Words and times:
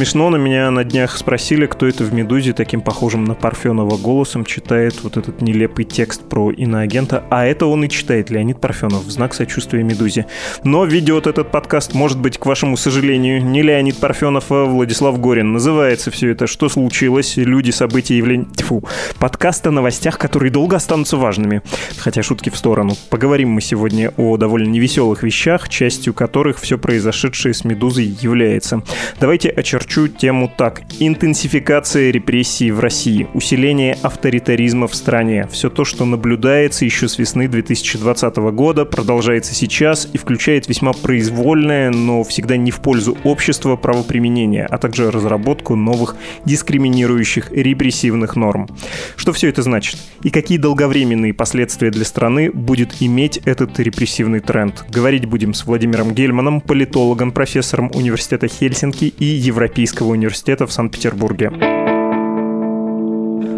Смешно, 0.00 0.30
на 0.30 0.36
меня 0.36 0.70
на 0.70 0.82
днях 0.82 1.14
спросили, 1.18 1.66
кто 1.66 1.86
это 1.86 2.04
в 2.04 2.14
«Медузе» 2.14 2.54
таким 2.54 2.80
похожим 2.80 3.26
на 3.26 3.34
Парфенова 3.34 3.98
голосом 3.98 4.46
читает 4.46 4.94
вот 5.02 5.18
этот 5.18 5.42
нелепый 5.42 5.84
текст 5.84 6.26
про 6.26 6.50
иноагента, 6.50 7.22
а 7.28 7.44
это 7.44 7.66
он 7.66 7.84
и 7.84 7.88
читает, 7.90 8.30
Леонид 8.30 8.58
Парфенов, 8.62 9.04
в 9.04 9.10
знак 9.10 9.34
сочувствия 9.34 9.82
«Медузе». 9.82 10.24
Но 10.64 10.86
ведет 10.86 11.26
этот 11.26 11.50
подкаст, 11.50 11.92
может 11.92 12.18
быть, 12.18 12.38
к 12.38 12.46
вашему 12.46 12.78
сожалению, 12.78 13.44
не 13.44 13.60
Леонид 13.60 13.98
Парфенов, 13.98 14.46
а 14.48 14.64
Владислав 14.64 15.20
Горин. 15.20 15.52
Называется 15.52 16.10
все 16.10 16.30
это 16.30 16.46
«Что 16.46 16.70
случилось? 16.70 17.36
Люди, 17.36 17.70
события, 17.70 18.16
явления...» 18.16 18.46
Тьфу. 18.56 18.82
Подкаст 19.18 19.66
о 19.66 19.70
новостях, 19.70 20.16
которые 20.16 20.50
долго 20.50 20.76
останутся 20.76 21.18
важными. 21.18 21.60
Хотя 21.98 22.22
шутки 22.22 22.48
в 22.48 22.56
сторону. 22.56 22.94
Поговорим 23.10 23.50
мы 23.50 23.60
сегодня 23.60 24.14
о 24.16 24.38
довольно 24.38 24.70
невеселых 24.70 25.22
вещах, 25.22 25.68
частью 25.68 26.14
которых 26.14 26.58
все 26.58 26.78
произошедшее 26.78 27.52
с 27.52 27.66
«Медузой» 27.66 28.16
является. 28.22 28.82
Давайте 29.20 29.50
очертим 29.50 29.89
очерчу 29.90 30.08
тему 30.08 30.50
так. 30.56 30.82
Интенсификация 31.00 32.10
репрессий 32.10 32.70
в 32.70 32.80
России, 32.80 33.28
усиление 33.34 33.96
авторитаризма 34.02 34.86
в 34.86 34.94
стране. 34.94 35.48
Все 35.50 35.68
то, 35.68 35.84
что 35.84 36.04
наблюдается 36.04 36.84
еще 36.84 37.08
с 37.08 37.18
весны 37.18 37.48
2020 37.48 38.36
года, 38.36 38.84
продолжается 38.84 39.54
сейчас 39.54 40.08
и 40.12 40.18
включает 40.18 40.68
весьма 40.68 40.92
произвольное, 40.92 41.90
но 41.90 42.22
всегда 42.22 42.56
не 42.56 42.70
в 42.70 42.80
пользу 42.80 43.16
общества 43.24 43.76
правоприменение, 43.76 44.66
а 44.66 44.78
также 44.78 45.10
разработку 45.10 45.74
новых 45.74 46.16
дискриминирующих 46.44 47.50
репрессивных 47.50 48.36
норм. 48.36 48.68
Что 49.16 49.32
все 49.32 49.48
это 49.48 49.62
значит? 49.62 49.98
И 50.22 50.30
какие 50.30 50.58
долговременные 50.58 51.34
последствия 51.34 51.90
для 51.90 52.04
страны 52.04 52.50
будет 52.52 53.02
иметь 53.02 53.38
этот 53.38 53.78
репрессивный 53.80 54.40
тренд? 54.40 54.84
Говорить 54.88 55.26
будем 55.26 55.54
с 55.54 55.66
Владимиром 55.66 56.14
Гельманом, 56.14 56.60
политологом, 56.60 57.32
профессором 57.32 57.90
Университета 57.94 58.46
Хельсинки 58.48 59.04
и 59.04 59.24
Европейского 59.24 59.79
Европейского 59.80 60.08
университета 60.08 60.66
в 60.66 60.72
Санкт-Петербурге. 60.72 61.50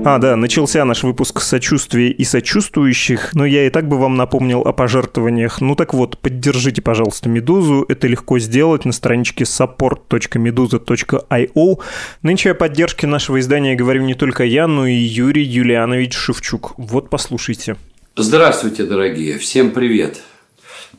А, 0.04 0.18
да, 0.18 0.34
начался 0.36 0.84
наш 0.84 1.04
выпуск 1.04 1.40
сочувствия 1.40 2.10
и 2.10 2.24
сочувствующих, 2.24 3.30
но 3.34 3.44
я 3.44 3.66
и 3.66 3.70
так 3.70 3.88
бы 3.88 3.98
вам 3.98 4.16
напомнил 4.16 4.60
о 4.60 4.72
пожертвованиях. 4.72 5.60
Ну 5.60 5.76
так 5.76 5.94
вот, 5.94 6.18
поддержите, 6.18 6.82
пожалуйста, 6.82 7.28
«Медузу». 7.28 7.84
Это 7.88 8.08
легко 8.08 8.38
сделать 8.38 8.84
на 8.84 8.92
страничке 8.92 9.44
support.meduza.io. 9.44 11.80
Нынче 12.22 12.50
о 12.50 12.54
поддержке 12.54 13.06
нашего 13.06 13.40
издания 13.40 13.76
говорю 13.76 14.02
не 14.02 14.14
только 14.14 14.44
я, 14.44 14.66
но 14.66 14.86
и 14.86 14.94
Юрий 14.94 15.44
Юлианович 15.44 16.14
Шевчук. 16.14 16.74
Вот 16.76 17.10
послушайте. 17.10 17.76
Здравствуйте, 18.16 18.84
дорогие. 18.84 19.38
Всем 19.38 19.70
привет. 19.70 20.20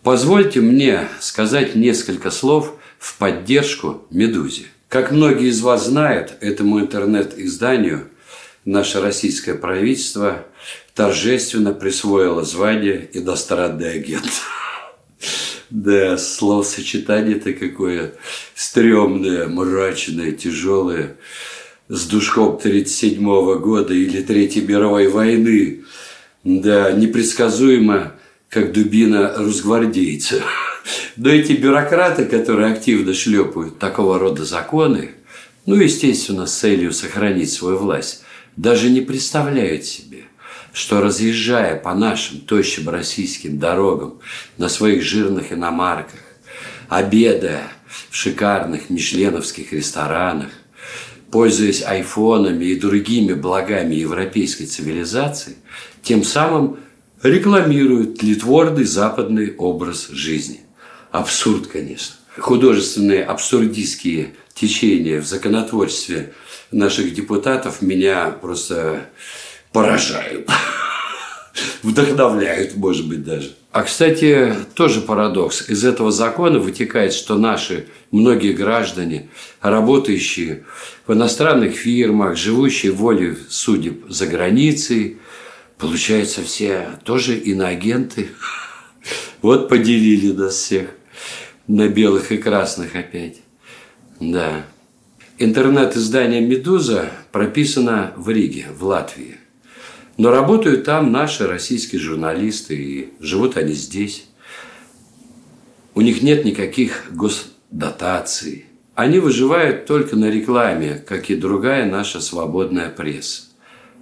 Позвольте 0.02 0.62
мне 0.62 1.10
сказать 1.20 1.76
несколько 1.76 2.32
слов 2.32 2.74
в 3.00 3.18
поддержку 3.18 4.04
«Медузе». 4.12 4.73
Как 4.94 5.09
многие 5.11 5.47
из 5.47 5.59
вас 5.61 5.88
знают, 5.88 6.36
этому 6.39 6.80
интернет-изданию 6.80 8.09
наше 8.63 9.02
российское 9.02 9.55
правительство 9.55 10.45
торжественно 10.93 11.73
присвоило 11.73 12.43
звание 12.43 13.09
иностранный 13.11 13.92
агент. 13.92 14.30
Да, 15.71 16.15
словосочетание-то 16.15 17.53
какое 17.53 18.14
стрёмное, 18.53 19.48
мрачное, 19.48 20.32
тяжелое. 20.32 21.15
С 21.87 22.05
душком 22.05 22.59
37 22.59 23.26
года 23.58 23.95
или 23.95 24.21
Третьей 24.21 24.61
мировой 24.61 25.08
войны. 25.08 25.86
Да, 26.43 26.92
непредсказуемо, 26.92 28.11
как 28.48 28.71
дубина 28.71 29.33
русгвардейца. 29.37 30.43
Но 31.16 31.30
эти 31.30 31.54
бюрократы, 31.54 32.26
которые 32.26 32.74
активно 32.74 33.14
шлепают 33.14 33.78
такого 33.78 34.18
рода 34.18 34.46
законы, 34.46 35.12
ну, 35.66 35.76
естественно, 35.76 36.48
с 36.48 36.58
целью 36.58 36.92
сохранить 36.92 37.52
свою 37.52 37.78
власть, 37.78 38.24
даже 38.58 38.90
не 38.90 39.02
представляют 39.02 39.86
себе, 39.86 40.24
что 40.74 41.02
разъезжая 41.02 41.76
по 41.76 41.94
нашим 41.94 42.40
тощим 42.42 42.90
российским 42.90 43.60
дорогам 43.60 44.20
на 44.58 44.70
своих 44.70 45.04
жирных 45.04 45.54
иномарках, 45.54 46.20
обедая 46.90 47.72
в 48.10 48.16
шикарных 48.16 48.90
мишленовских 48.90 49.72
ресторанах, 49.72 50.50
пользуясь 51.32 51.84
айфонами 51.84 52.66
и 52.66 52.80
другими 52.80 53.34
благами 53.34 53.95
европейской 53.95 54.66
цивилизации, 54.66 55.58
тем 56.02 56.24
самым 56.24 56.78
рекламируют 57.22 58.20
тлетворный 58.20 58.84
западный 58.84 59.56
образ 59.56 60.10
жизни 60.10 60.63
абсурд, 61.14 61.68
конечно. 61.68 62.16
Художественные 62.38 63.24
абсурдистские 63.24 64.34
течения 64.56 65.22
в 65.22 65.26
законотворчестве 65.26 66.34
наших 66.72 67.14
депутатов 67.14 67.82
меня 67.82 68.32
просто 68.32 69.06
поражают. 69.72 70.50
Вдохновляют, 71.84 72.76
может 72.76 73.08
быть, 73.08 73.24
даже. 73.24 73.56
А, 73.72 73.84
кстати, 73.84 74.56
тоже 74.74 75.02
парадокс. 75.02 75.70
Из 75.70 75.86
этого 75.86 76.12
закона 76.12 76.58
вытекает, 76.58 77.14
что 77.14 77.38
наши 77.38 77.86
многие 78.10 78.54
граждане, 78.54 79.30
работающие 79.62 80.66
в 81.06 81.14
иностранных 81.14 81.76
фирмах, 81.76 82.36
живущие 82.36 82.92
волей 82.92 83.38
судеб 83.50 84.04
за 84.10 84.26
границей, 84.26 85.18
получается, 85.78 86.42
все 86.42 86.88
тоже 87.04 87.38
иноагенты. 87.38 88.30
Вот 89.42 89.68
поделили 89.68 90.32
нас 90.32 90.56
всех 90.56 90.92
на 91.68 91.88
белых 91.88 92.32
и 92.32 92.38
красных 92.38 92.96
опять. 92.96 93.42
Да. 94.20 94.66
Интернет-издание 95.38 96.42
«Медуза» 96.42 97.10
прописано 97.32 98.14
в 98.16 98.30
Риге, 98.30 98.68
в 98.78 98.84
Латвии. 98.84 99.38
Но 100.18 100.30
работают 100.30 100.84
там 100.84 101.12
наши 101.12 101.48
российские 101.48 102.00
журналисты, 102.00 102.76
и 102.76 103.14
живут 103.20 103.58
они 103.58 103.74
здесь. 103.74 104.26
У 105.96 106.02
них 106.02 106.22
нет 106.22 106.46
никаких 106.46 107.06
госдотаций. 107.12 108.66
Они 108.94 109.18
выживают 109.18 109.88
только 109.88 110.16
на 110.16 110.30
рекламе, 110.30 111.04
как 111.08 111.32
и 111.32 111.36
другая 111.36 111.90
наша 111.90 112.22
свободная 112.22 112.90
пресса. 112.90 113.44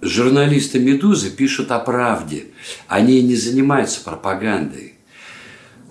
Журналисты 0.02 0.80
«Медузы» 0.80 1.30
пишут 1.30 1.70
о 1.70 1.78
правде. 1.78 2.46
Они 2.88 3.22
не 3.22 3.36
занимаются 3.36 4.02
пропагандой. 4.02 4.91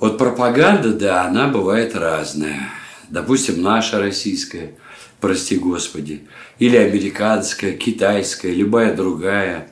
Вот 0.01 0.17
пропаганда, 0.17 0.93
да, 0.93 1.25
она 1.25 1.47
бывает 1.47 1.95
разная. 1.95 2.71
Допустим, 3.09 3.61
наша 3.61 3.99
российская, 3.99 4.73
прости 5.19 5.57
господи, 5.57 6.23
или 6.57 6.75
американская, 6.75 7.73
китайская, 7.73 8.51
любая 8.51 8.95
другая. 8.95 9.71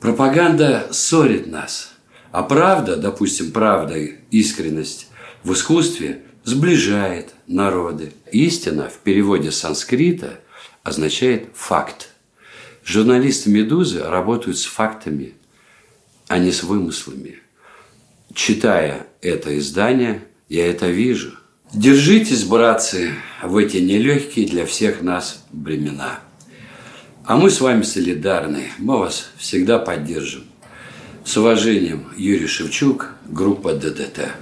Пропаганда 0.00 0.88
ссорит 0.90 1.46
нас. 1.46 1.92
А 2.32 2.42
правда, 2.42 2.96
допустим, 2.96 3.52
правда, 3.52 3.96
искренность 4.32 5.06
в 5.44 5.52
искусстве 5.52 6.22
сближает 6.42 7.32
народы. 7.46 8.14
Истина 8.32 8.88
в 8.88 8.98
переводе 8.98 9.52
с 9.52 9.58
санскрита 9.58 10.40
означает 10.82 11.50
факт. 11.54 12.08
Журналисты 12.84 13.48
«Медузы» 13.48 14.02
работают 14.02 14.58
с 14.58 14.64
фактами, 14.64 15.34
а 16.26 16.38
не 16.38 16.50
с 16.50 16.64
вымыслами 16.64 17.41
читая 18.34 19.06
это 19.20 19.58
издание, 19.58 20.24
я 20.48 20.66
это 20.66 20.88
вижу. 20.88 21.32
Держитесь, 21.72 22.44
братцы, 22.44 23.12
в 23.42 23.56
эти 23.56 23.78
нелегкие 23.78 24.46
для 24.46 24.66
всех 24.66 25.00
нас 25.00 25.44
времена. 25.52 26.20
А 27.24 27.36
мы 27.36 27.50
с 27.50 27.60
вами 27.60 27.82
солидарны, 27.82 28.64
мы 28.78 28.98
вас 28.98 29.30
всегда 29.38 29.78
поддержим. 29.78 30.44
С 31.24 31.36
уважением, 31.36 32.08
Юрий 32.16 32.48
Шевчук, 32.48 33.10
группа 33.26 33.74
ДДТ. 33.74 34.32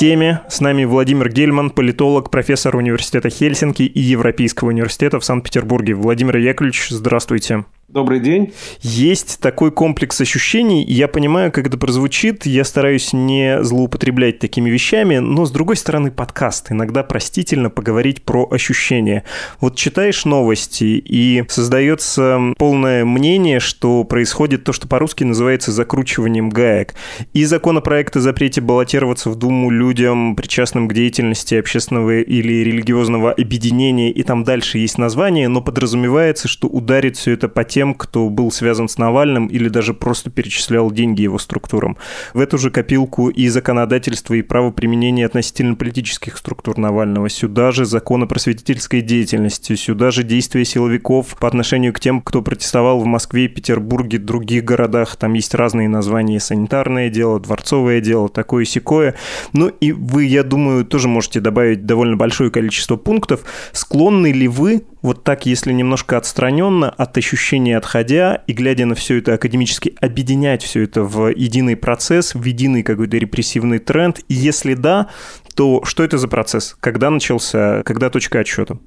Теме. 0.00 0.40
С 0.48 0.62
нами 0.62 0.86
Владимир 0.86 1.28
Гельман, 1.28 1.68
политолог, 1.68 2.30
профессор 2.30 2.74
университета 2.74 3.28
Хельсинки 3.28 3.82
и 3.82 4.00
Европейского 4.00 4.68
университета 4.68 5.20
в 5.20 5.24
Санкт-Петербурге. 5.26 5.92
Владимир 5.92 6.38
Яковлевич, 6.38 6.88
здравствуйте. 6.88 7.66
Добрый 7.92 8.20
день. 8.20 8.52
Есть 8.82 9.40
такой 9.40 9.72
комплекс 9.72 10.20
ощущений, 10.20 10.84
я 10.84 11.08
понимаю, 11.08 11.50
как 11.50 11.66
это 11.66 11.76
прозвучит, 11.76 12.46
я 12.46 12.62
стараюсь 12.62 13.12
не 13.12 13.64
злоупотреблять 13.64 14.38
такими 14.38 14.70
вещами, 14.70 15.18
но, 15.18 15.44
с 15.44 15.50
другой 15.50 15.74
стороны, 15.74 16.12
подкаст. 16.12 16.70
Иногда 16.70 17.02
простительно 17.02 17.68
поговорить 17.68 18.22
про 18.22 18.46
ощущения. 18.48 19.24
Вот 19.60 19.74
читаешь 19.74 20.24
новости, 20.24 21.02
и 21.04 21.44
создается 21.48 22.38
полное 22.58 23.04
мнение, 23.04 23.58
что 23.58 24.04
происходит 24.04 24.62
то, 24.62 24.72
что 24.72 24.86
по-русски 24.86 25.24
называется 25.24 25.72
закручиванием 25.72 26.48
гаек. 26.48 26.94
И 27.32 27.44
законопроект 27.44 28.16
о 28.16 28.20
запрете 28.20 28.60
баллотироваться 28.60 29.30
в 29.30 29.34
Думу 29.34 29.68
людям, 29.68 30.36
причастным 30.36 30.86
к 30.86 30.94
деятельности 30.94 31.56
общественного 31.56 32.20
или 32.20 32.62
религиозного 32.62 33.32
объединения, 33.32 34.12
и 34.12 34.22
там 34.22 34.44
дальше 34.44 34.78
есть 34.78 34.96
название, 34.96 35.48
но 35.48 35.60
подразумевается, 35.60 36.46
что 36.46 36.68
ударит 36.68 37.16
все 37.16 37.32
это 37.32 37.48
по 37.48 37.64
теме 37.64 37.79
тем, 37.80 37.94
кто 37.94 38.28
был 38.28 38.50
связан 38.50 38.90
с 38.90 38.98
Навальным 38.98 39.46
или 39.46 39.70
даже 39.70 39.94
просто 39.94 40.28
перечислял 40.28 40.90
деньги 40.90 41.22
его 41.22 41.38
структурам. 41.38 41.96
В 42.34 42.40
эту 42.40 42.58
же 42.58 42.70
копилку 42.70 43.30
и 43.30 43.48
законодательство, 43.48 44.34
и 44.34 44.42
право 44.42 44.70
применения 44.70 45.24
относительно 45.24 45.76
политических 45.76 46.36
структур 46.36 46.76
Навального. 46.76 47.30
Сюда 47.30 47.72
же 47.72 47.86
закон 47.86 48.24
о 48.24 48.26
просветительской 48.26 49.00
деятельности, 49.00 49.76
сюда 49.76 50.10
же 50.10 50.24
действия 50.24 50.66
силовиков 50.66 51.38
по 51.40 51.48
отношению 51.48 51.94
к 51.94 52.00
тем, 52.00 52.20
кто 52.20 52.42
протестовал 52.42 53.00
в 53.00 53.06
Москве, 53.06 53.48
Петербурге, 53.48 54.18
других 54.18 54.62
городах. 54.62 55.16
Там 55.16 55.32
есть 55.32 55.54
разные 55.54 55.88
названия. 55.88 56.38
Санитарное 56.38 57.08
дело, 57.08 57.40
дворцовое 57.40 58.02
дело, 58.02 58.28
такое 58.28 58.66
секое. 58.66 59.14
Ну 59.54 59.68
и 59.68 59.92
вы, 59.92 60.26
я 60.26 60.42
думаю, 60.42 60.84
тоже 60.84 61.08
можете 61.08 61.40
добавить 61.40 61.86
довольно 61.86 62.18
большое 62.18 62.50
количество 62.50 62.96
пунктов. 62.96 63.40
Склонны 63.72 64.32
ли 64.32 64.48
вы 64.48 64.82
вот 65.02 65.24
так, 65.24 65.46
если 65.46 65.72
немножко 65.72 66.16
отстраненно 66.16 66.90
от 66.90 67.16
ощущения 67.16 67.76
отходя 67.76 68.42
и 68.46 68.52
глядя 68.52 68.86
на 68.86 68.94
все 68.94 69.18
это 69.18 69.34
академически, 69.34 69.94
объединять 70.00 70.62
все 70.62 70.82
это 70.84 71.02
в 71.02 71.28
единый 71.28 71.76
процесс, 71.76 72.34
в 72.34 72.44
единый 72.44 72.82
какой-то 72.82 73.16
репрессивный 73.16 73.78
тренд? 73.78 74.20
И 74.28 74.34
если 74.34 74.74
да, 74.74 75.08
то 75.54 75.82
что 75.84 76.02
это 76.02 76.18
за 76.18 76.28
процесс? 76.28 76.76
Когда 76.80 77.10
начался? 77.10 77.82
Когда 77.84 78.10
точка 78.10 78.40
отсчета? 78.40 78.78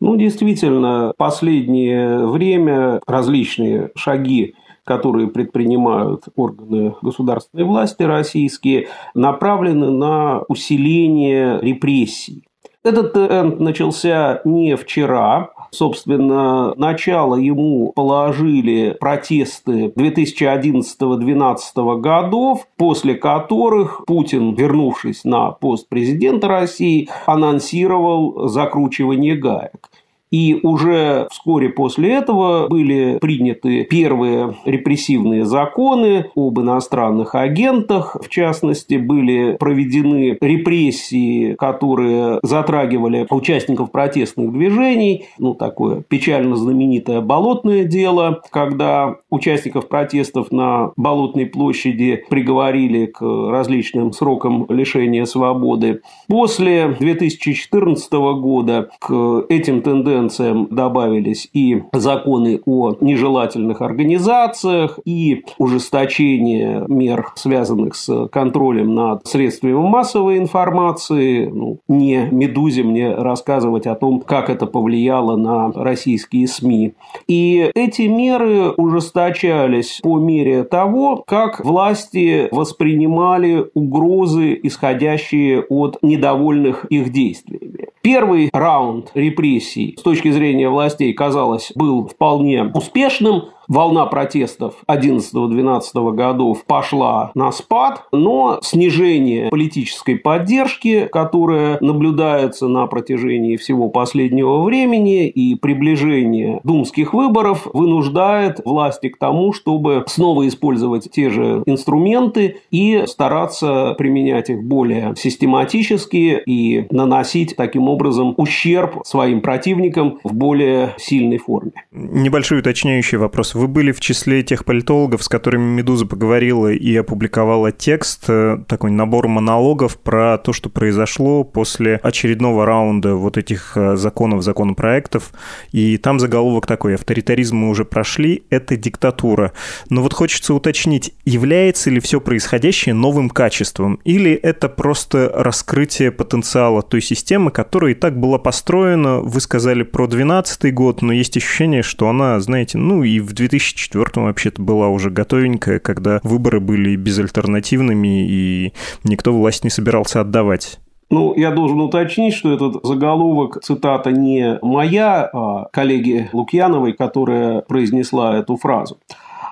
Ну, 0.00 0.16
действительно, 0.16 1.12
последнее 1.16 2.26
время 2.26 3.00
различные 3.06 3.90
шаги 3.96 4.54
которые 4.84 5.28
предпринимают 5.28 6.24
органы 6.34 6.96
государственной 7.02 7.64
власти 7.64 8.02
российские, 8.02 8.88
направлены 9.14 9.90
на 9.90 10.42
усиление 10.48 11.60
репрессий. 11.60 12.42
Этот 12.84 13.12
тренд 13.12 13.60
начался 13.60 14.40
не 14.44 14.74
вчера. 14.74 15.50
Собственно, 15.70 16.74
начало 16.74 17.36
ему 17.36 17.92
положили 17.92 18.96
протесты 18.98 19.92
2011-2012 19.96 22.00
годов, 22.00 22.66
после 22.76 23.14
которых 23.14 24.04
Путин, 24.04 24.54
вернувшись 24.54 25.22
на 25.22 25.52
пост 25.52 25.88
президента 25.88 26.48
России, 26.48 27.08
анонсировал 27.24 28.48
закручивание 28.48 29.36
гаек. 29.36 29.88
И 30.32 30.58
уже 30.62 31.28
вскоре 31.30 31.68
после 31.68 32.14
этого 32.14 32.66
были 32.66 33.18
приняты 33.20 33.84
первые 33.84 34.56
репрессивные 34.64 35.44
законы 35.44 36.30
об 36.34 36.58
иностранных 36.58 37.34
агентах. 37.34 38.16
В 38.20 38.30
частности, 38.30 38.94
были 38.94 39.56
проведены 39.60 40.38
репрессии, 40.40 41.54
которые 41.54 42.40
затрагивали 42.42 43.26
участников 43.28 43.92
протестных 43.92 44.52
движений. 44.52 45.26
Ну, 45.38 45.54
такое 45.54 46.02
печально 46.08 46.56
знаменитое 46.56 47.20
болотное 47.20 47.84
дело, 47.84 48.40
когда 48.50 49.16
участников 49.30 49.88
протестов 49.88 50.50
на 50.50 50.92
Болотной 50.96 51.44
площади 51.44 52.24
приговорили 52.30 53.04
к 53.04 53.20
различным 53.20 54.12
срокам 54.12 54.64
лишения 54.70 55.26
свободы. 55.26 56.00
После 56.26 56.96
2014 56.98 58.12
года 58.12 58.88
к 58.98 59.44
этим 59.50 59.82
тенденциям 59.82 60.21
тенденциям 60.22 60.68
добавились 60.70 61.48
и 61.52 61.82
законы 61.92 62.60
о 62.66 62.94
нежелательных 63.00 63.80
организациях, 63.82 64.98
и 65.04 65.44
ужесточение 65.58 66.84
мер, 66.88 67.32
связанных 67.34 67.94
с 67.94 68.28
контролем 68.28 68.94
над 68.94 69.26
средствами 69.26 69.72
массовой 69.72 70.38
информации. 70.38 71.46
Ну, 71.46 71.78
не 71.88 72.28
«Медузе» 72.30 72.82
мне 72.82 73.14
рассказывать 73.14 73.86
о 73.86 73.94
том, 73.94 74.20
как 74.20 74.50
это 74.50 74.66
повлияло 74.66 75.36
на 75.36 75.72
российские 75.72 76.46
СМИ. 76.46 76.94
И 77.26 77.70
эти 77.74 78.02
меры 78.02 78.70
ужесточались 78.76 80.00
по 80.02 80.18
мере 80.18 80.64
того, 80.64 81.22
как 81.26 81.64
власти 81.64 82.48
воспринимали 82.52 83.66
угрозы, 83.74 84.58
исходящие 84.62 85.62
от 85.62 85.98
недовольных 86.02 86.84
их 86.86 87.10
действиями. 87.10 87.88
Первый 88.02 88.50
раунд 88.52 89.12
репрессий 89.14 89.94
с 89.96 90.02
точки 90.02 90.11
зрения 90.14 90.68
властей, 90.68 91.12
казалось, 91.12 91.72
был 91.74 92.06
вполне 92.08 92.64
успешным 92.64 93.50
волна 93.72 94.04
протестов 94.06 94.74
11-12 94.86 96.14
годов 96.14 96.64
пошла 96.66 97.32
на 97.34 97.50
спад, 97.52 98.04
но 98.12 98.58
снижение 98.62 99.48
политической 99.48 100.16
поддержки, 100.16 101.08
которая 101.10 101.78
наблюдается 101.80 102.68
на 102.68 102.86
протяжении 102.86 103.56
всего 103.56 103.88
последнего 103.88 104.62
времени 104.62 105.26
и 105.26 105.54
приближение 105.54 106.60
думских 106.64 107.14
выборов 107.14 107.66
вынуждает 107.72 108.60
власти 108.64 109.08
к 109.08 109.16
тому, 109.16 109.52
чтобы 109.54 110.04
снова 110.06 110.46
использовать 110.46 111.10
те 111.10 111.30
же 111.30 111.62
инструменты 111.64 112.58
и 112.70 113.04
стараться 113.06 113.94
применять 113.96 114.50
их 114.50 114.62
более 114.62 115.14
систематически 115.16 116.42
и 116.44 116.86
наносить 116.90 117.56
таким 117.56 117.88
образом 117.88 118.34
ущерб 118.36 119.00
своим 119.04 119.40
противникам 119.40 120.18
в 120.24 120.34
более 120.34 120.94
сильной 120.98 121.38
форме. 121.38 121.72
Небольшой 121.90 122.58
уточняющий 122.58 123.16
вопрос. 123.16 123.54
Были 123.68 123.92
в 123.92 124.00
числе 124.00 124.42
тех 124.42 124.64
политологов, 124.64 125.22
с 125.22 125.28
которыми 125.28 125.62
«Медуза» 125.62 126.06
поговорила 126.06 126.72
и 126.72 126.96
опубликовала 126.96 127.72
текст, 127.72 128.24
э, 128.28 128.58
такой 128.66 128.90
набор 128.90 129.28
монологов 129.28 129.98
про 129.98 130.38
то, 130.38 130.52
что 130.52 130.70
произошло 130.70 131.44
после 131.44 132.00
очередного 132.02 132.66
раунда 132.66 133.14
вот 133.14 133.36
этих 133.36 133.76
э, 133.76 133.96
законов, 133.96 134.42
законопроектов. 134.42 135.32
И 135.72 135.96
там 135.98 136.20
заголовок 136.20 136.66
такой 136.66 136.94
«Авторитаризм 136.94 137.56
мы 137.56 137.70
уже 137.70 137.84
прошли, 137.84 138.44
это 138.50 138.76
диктатура». 138.76 139.52
Но 139.90 140.02
вот 140.02 140.12
хочется 140.12 140.54
уточнить, 140.54 141.14
является 141.24 141.90
ли 141.90 142.00
все 142.00 142.20
происходящее 142.20 142.94
новым 142.94 143.30
качеством? 143.30 144.00
Или 144.04 144.32
это 144.32 144.68
просто 144.68 145.30
раскрытие 145.34 146.10
потенциала 146.10 146.82
той 146.82 147.02
системы, 147.02 147.50
которая 147.50 147.92
и 147.92 147.94
так 147.94 148.18
была 148.18 148.38
построена? 148.38 149.20
Вы 149.20 149.40
сказали 149.40 149.82
про 149.82 150.06
2012 150.06 150.74
год, 150.74 151.02
но 151.02 151.12
есть 151.12 151.36
ощущение, 151.36 151.82
что 151.82 152.08
она, 152.08 152.40
знаете, 152.40 152.78
ну 152.78 153.02
и 153.02 153.20
в 153.20 153.32
2004 153.42 154.04
вообще-то 154.24 154.62
была 154.62 154.88
уже 154.88 155.10
готовенькая, 155.10 155.78
когда 155.78 156.20
выборы 156.22 156.60
были 156.60 156.96
безальтернативными, 156.96 158.26
и 158.28 158.72
никто 159.04 159.32
власть 159.32 159.64
не 159.64 159.70
собирался 159.70 160.20
отдавать. 160.20 160.78
Ну, 161.10 161.34
я 161.36 161.50
должен 161.50 161.80
уточнить, 161.80 162.34
что 162.34 162.52
этот 162.54 162.84
заголовок, 162.84 163.58
цитата 163.62 164.10
не 164.12 164.58
моя, 164.62 165.28
а 165.32 165.68
коллеги 165.72 166.30
Лукьяновой, 166.32 166.94
которая 166.94 167.60
произнесла 167.60 168.38
эту 168.38 168.56
фразу. 168.56 168.98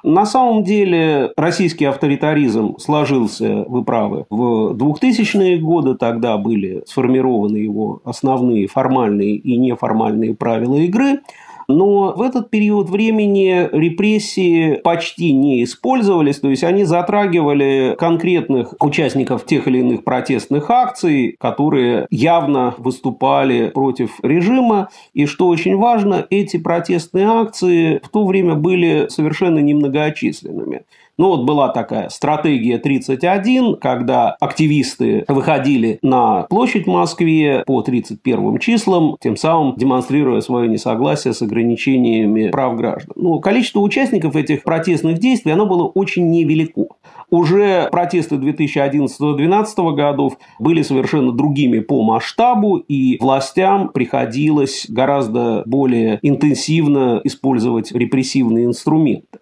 На 0.02 0.24
самом 0.24 0.64
деле 0.64 1.32
российский 1.36 1.84
авторитаризм 1.84 2.78
сложился, 2.78 3.64
вы 3.68 3.84
правы, 3.84 4.24
в 4.30 4.72
2000-е 4.72 5.58
годы. 5.58 5.94
Тогда 5.96 6.38
были 6.38 6.82
сформированы 6.86 7.58
его 7.58 8.00
основные 8.04 8.66
формальные 8.66 9.36
и 9.36 9.58
неформальные 9.58 10.34
правила 10.34 10.76
игры. 10.76 11.20
Но 11.70 12.12
в 12.16 12.22
этот 12.22 12.50
период 12.50 12.90
времени 12.90 13.68
репрессии 13.72 14.76
почти 14.82 15.32
не 15.32 15.62
использовались, 15.64 16.40
то 16.40 16.48
есть 16.48 16.64
они 16.64 16.84
затрагивали 16.84 17.94
конкретных 17.98 18.74
участников 18.80 19.46
тех 19.46 19.68
или 19.68 19.78
иных 19.78 20.04
протестных 20.04 20.70
акций, 20.70 21.36
которые 21.38 22.06
явно 22.10 22.74
выступали 22.78 23.68
против 23.68 24.18
режима. 24.22 24.88
И 25.14 25.26
что 25.26 25.46
очень 25.46 25.76
важно, 25.76 26.26
эти 26.30 26.56
протестные 26.56 27.26
акции 27.26 28.00
в 28.02 28.08
то 28.08 28.26
время 28.26 28.54
были 28.54 29.06
совершенно 29.08 29.58
немногочисленными. 29.58 30.82
Ну 31.20 31.26
вот 31.26 31.44
была 31.44 31.68
такая 31.68 32.08
стратегия 32.08 32.78
31, 32.78 33.76
когда 33.76 34.36
активисты 34.40 35.26
выходили 35.28 35.98
на 36.00 36.44
площадь 36.44 36.86
в 36.86 36.90
Москве 36.90 37.62
по 37.66 37.82
31 37.82 38.56
числам, 38.56 39.18
тем 39.20 39.36
самым 39.36 39.74
демонстрируя 39.76 40.40
свое 40.40 40.66
несогласие 40.66 41.34
с 41.34 41.42
ограничениями 41.42 42.48
прав 42.48 42.74
граждан. 42.74 43.12
Ну, 43.16 43.38
количество 43.38 43.80
участников 43.80 44.34
этих 44.34 44.62
протестных 44.62 45.18
действий, 45.18 45.52
оно 45.52 45.66
было 45.66 45.82
очень 45.84 46.30
невелико. 46.30 46.86
Уже 47.28 47.90
протесты 47.92 48.36
2011-2012 48.36 49.94
годов 49.94 50.38
были 50.58 50.80
совершенно 50.80 51.32
другими 51.32 51.80
по 51.80 52.02
масштабу, 52.02 52.78
и 52.78 53.18
властям 53.20 53.90
приходилось 53.90 54.86
гораздо 54.88 55.64
более 55.66 56.18
интенсивно 56.22 57.20
использовать 57.24 57.92
репрессивные 57.92 58.64
инструменты. 58.64 59.39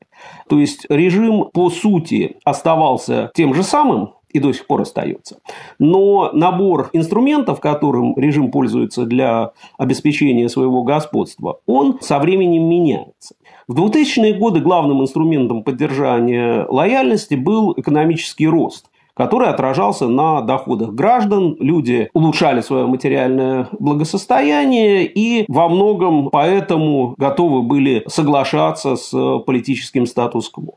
То 0.49 0.59
есть 0.59 0.87
режим, 0.89 1.47
по 1.53 1.71
сути, 1.71 2.37
оставался 2.45 3.31
тем 3.35 3.55
же 3.55 3.63
самым, 3.63 4.15
и 4.31 4.41
до 4.41 4.53
сих 4.53 4.67
пор 4.67 4.83
остается. 4.83 5.39
Но 5.79 6.31
набор 6.33 6.91
инструментов, 6.93 7.61
которым 7.61 8.15
режим 8.17 8.51
пользуется 8.51 9.07
для 9.07 9.53
обеспечения 9.79 10.49
своего 10.49 10.83
господства, 10.83 11.61
он 11.67 11.99
со 12.01 12.19
временем 12.19 12.69
меняется. 12.69 13.35
В 13.67 13.75
2000-е 13.79 14.35
годы 14.35 14.61
главным 14.61 15.03
инструментом 15.03 15.63
поддержания 15.63 16.67
лояльности 16.69 17.35
был 17.35 17.75
экономический 17.77 18.47
рост– 18.47 18.87
который 19.19 19.49
отражался 19.49 20.09
на 20.09 20.41
доходах 20.41 20.95
граждан. 20.95 21.57
Люди 21.59 22.09
улучшали 22.15 22.61
свое 22.61 22.87
материальное 22.87 23.69
благосостояние 23.79 25.05
и 25.05 25.45
во 25.49 25.69
многом 25.69 26.31
поэтому 26.31 27.15
готовы 27.19 27.63
были 27.63 28.05
соглашаться 28.07 28.97
с 28.97 29.11
политическим 29.41 30.07
статус-кво. 30.07 30.75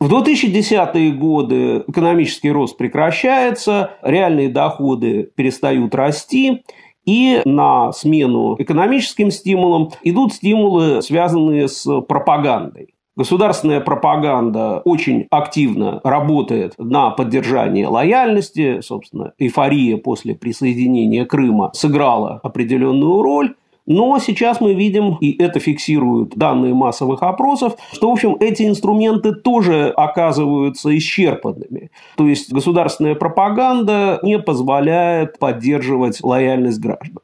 В 0.00 0.12
2010-е 0.12 1.12
годы 1.12 1.84
экономический 1.86 2.50
рост 2.50 2.76
прекращается, 2.76 3.90
реальные 4.02 4.48
доходы 4.48 5.30
перестают 5.36 5.94
расти, 5.94 6.64
и 7.04 7.40
на 7.44 7.92
смену 7.92 8.56
экономическим 8.58 9.30
стимулам 9.30 9.90
идут 10.02 10.32
стимулы, 10.32 11.02
связанные 11.02 11.68
с 11.68 12.00
пропагандой. 12.02 12.94
Государственная 13.14 13.80
пропаганда 13.80 14.80
очень 14.86 15.26
активно 15.30 16.00
работает 16.02 16.74
на 16.78 17.10
поддержание 17.10 17.86
лояльности. 17.86 18.80
Собственно, 18.80 19.32
эйфория 19.38 19.98
после 19.98 20.34
присоединения 20.34 21.26
Крыма 21.26 21.70
сыграла 21.74 22.40
определенную 22.42 23.20
роль. 23.20 23.54
Но 23.84 24.18
сейчас 24.18 24.60
мы 24.60 24.74
видим, 24.74 25.16
и 25.20 25.36
это 25.42 25.58
фиксируют 25.58 26.36
данные 26.36 26.72
массовых 26.72 27.22
опросов, 27.22 27.74
что, 27.92 28.08
в 28.08 28.12
общем, 28.12 28.36
эти 28.38 28.62
инструменты 28.62 29.34
тоже 29.34 29.92
оказываются 29.94 30.96
исчерпанными. 30.96 31.90
То 32.16 32.28
есть 32.28 32.52
государственная 32.52 33.16
пропаганда 33.16 34.20
не 34.22 34.38
позволяет 34.38 35.38
поддерживать 35.38 36.22
лояльность 36.22 36.80
граждан. 36.80 37.18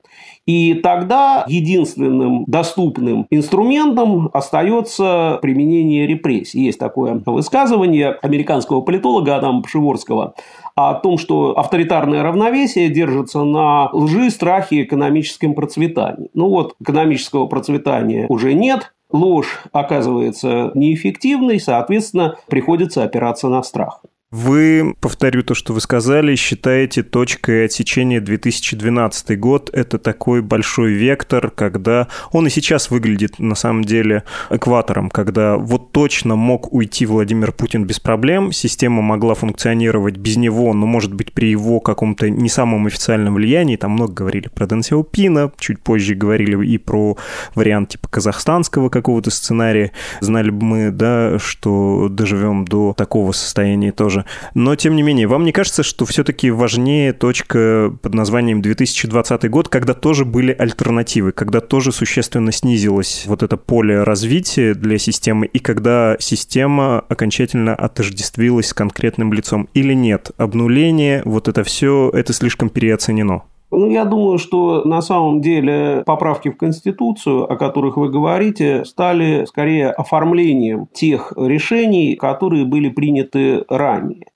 И 0.47 0.75
тогда 0.75 1.45
единственным 1.47 2.45
доступным 2.47 3.27
инструментом 3.31 4.31
остается 4.33 5.39
применение 5.43 6.07
репрессий. 6.07 6.65
Есть 6.65 6.79
такое 6.79 7.21
высказывание 7.27 8.13
американского 8.23 8.81
политолога 8.81 9.37
Адама 9.37 9.63
Пшеворского 9.63 10.35
о 10.75 10.95
том, 10.95 11.19
что 11.19 11.59
авторитарное 11.59 12.23
равновесие 12.23 12.89
держится 12.89 13.43
на 13.45 13.91
лжи, 13.93 14.31
страхе 14.31 14.77
и 14.77 14.83
экономическом 14.85 15.55
процветании. 15.55 16.31
Ну 16.33 16.49
вот, 16.49 16.75
экономического 16.81 17.47
процветания 17.47 18.27
уже 18.29 18.55
нет, 18.55 18.95
ложь 19.11 19.65
оказывается 19.73 20.71
неэффективной, 20.75 21.61
соответственно, 21.61 22.37
приходится 22.49 23.03
опираться 23.03 23.49
на 23.49 23.63
страх. 23.63 24.03
Вы, 24.31 24.95
повторю 25.01 25.43
то, 25.43 25.55
что 25.55 25.73
вы 25.73 25.81
сказали, 25.81 26.37
считаете 26.37 27.03
точкой 27.03 27.65
отсечения 27.65 28.21
2012 28.21 29.41
год. 29.41 29.71
Это 29.73 29.99
такой 29.99 30.43
большой 30.43 30.93
вектор, 30.93 31.51
когда 31.51 32.09
он 32.31 32.47
и 32.47 32.51
сейчас 32.51 32.91
выглядит 32.91 33.39
на 33.39 33.55
самом 33.55 33.85
деле 33.85 34.25
экватором, 34.51 35.09
когда 35.09 35.57
вот 35.57 35.93
точно 35.93 36.37
мог 36.37 36.75
уйти 36.75 37.07
Владимир 37.07 37.53
Путин 37.53 37.87
без 37.87 38.01
проблем, 38.01 38.53
система 38.53 39.01
могла 39.01 39.33
функционировать 39.33 40.19
без 40.19 40.37
него, 40.37 40.75
но, 40.75 40.85
может 40.85 41.15
быть, 41.15 41.33
при 41.33 41.49
его 41.49 41.81
каком-то 41.81 42.29
не 42.29 42.51
самом 42.51 42.87
официальном 42.87 43.37
влиянии, 43.37 43.77
там 43.77 43.93
много 43.93 44.13
говорили 44.13 44.49
про 44.49 44.67
Дэн 44.67 44.83
Сяопина, 44.83 45.53
чуть 45.59 45.81
позже 45.81 46.15
говорили 46.15 46.67
и 46.67 46.77
про 46.77 47.17
вариант 47.55 47.91
типа 47.91 48.09
казахстанского 48.09 48.91
какого-то 48.91 49.31
сценария. 49.31 49.93
Знали 50.21 50.51
бы 50.51 50.67
мы, 50.67 50.91
да, 50.91 51.39
что 51.39 52.09
доживем 52.11 52.67
до 52.67 52.93
такого 52.93 53.33
состояния 53.33 53.91
тоже 53.91 54.18
тоже. 54.19 54.25
Но, 54.55 54.77
тем 54.77 54.97
не 54.97 55.03
менее, 55.03 55.27
вам 55.27 55.45
не 55.45 55.53
кажется, 55.53 55.83
что 55.83 56.05
все-таки 56.05 56.51
важнее 56.51 57.13
точка 57.13 57.93
под 58.03 58.15
названием 58.15 58.63
2020 58.63 59.51
год, 59.51 59.69
когда 59.69 59.95
тоже 59.95 60.25
были 60.25 60.53
альтернативы, 60.53 61.33
когда 61.33 61.61
тоже 61.61 61.93
существенно 61.93 62.53
снизилось 62.53 63.25
вот 63.27 63.43
это 63.43 63.57
поле 63.57 64.03
развития 64.03 64.75
для 64.75 64.99
системы, 64.99 65.47
и 65.47 65.59
когда 65.59 66.17
система 66.19 67.01
окончательно 67.09 67.75
отождествилась 67.75 68.69
с 68.69 68.75
конкретным 68.75 69.33
лицом? 69.33 69.69
Или 69.75 69.95
нет? 69.95 70.31
Обнуление, 70.37 71.23
вот 71.25 71.49
это 71.49 71.65
все, 71.65 72.11
это 72.13 72.33
слишком 72.33 72.69
переоценено? 72.69 73.43
Ну, 73.71 73.91
я 73.91 74.05
думаю, 74.05 74.39
что 74.39 74.85
на 74.85 75.03
самом 75.03 75.43
деле 75.43 76.03
поправки 76.07 76.49
в 76.49 76.57
Конституцию, 76.57 77.51
о 77.51 77.57
которых 77.57 77.99
вы 77.99 78.09
говорите, 78.09 78.85
стали 78.85 79.45
скорее 79.45 79.91
оформлением 79.91 80.87
тех 80.93 81.33
решений, 81.37 82.17
которые 82.17 82.65
были 82.65 82.89
приняты 82.89 83.65
ранее. 83.69 84.27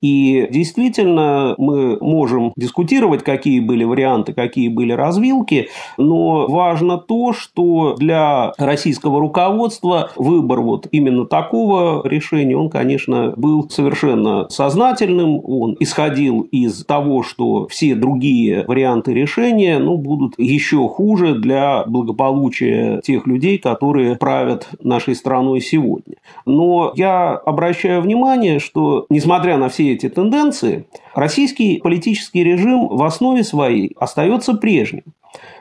И 0.00 0.46
действительно, 0.50 1.54
мы 1.58 1.98
можем 2.00 2.52
дискутировать, 2.56 3.24
какие 3.24 3.60
были 3.60 3.82
варианты, 3.84 4.32
какие 4.32 4.68
были 4.68 4.92
развилки, 4.92 5.68
но 5.96 6.46
важно 6.46 6.98
то, 6.98 7.32
что 7.32 7.94
для 7.98 8.52
российского 8.58 9.20
руководства 9.20 10.10
выбор 10.16 10.60
вот 10.60 10.86
именно 10.92 11.26
такого 11.26 12.06
решения, 12.06 12.56
он, 12.56 12.70
конечно, 12.70 13.34
был 13.36 13.68
совершенно 13.68 14.48
сознательным, 14.50 15.40
он 15.44 15.76
исходил 15.80 16.42
из 16.42 16.84
того, 16.84 17.22
что 17.22 17.66
все 17.66 17.94
другие 17.94 18.64
варианты 18.66 19.12
решения 19.12 19.78
ну, 19.78 19.96
будут 19.96 20.34
еще 20.38 20.88
хуже 20.88 21.34
для 21.34 21.84
благополучия 21.86 23.00
тех 23.00 23.26
людей, 23.26 23.58
которые 23.58 24.16
правят 24.16 24.68
нашей 24.82 25.16
страной 25.16 25.60
сегодня. 25.60 26.16
Но 26.46 26.92
я 26.94 27.32
обращаю 27.32 28.02
внимание, 28.02 28.60
что 28.60 29.06
несмотря 29.10 29.56
на 29.56 29.68
все 29.68 29.87
эти 29.92 30.08
тенденции, 30.08 30.86
российский 31.14 31.78
политический 31.78 32.44
режим 32.44 32.88
в 32.88 33.02
основе 33.02 33.44
своей 33.44 33.94
остается 33.98 34.54
прежним. 34.54 35.04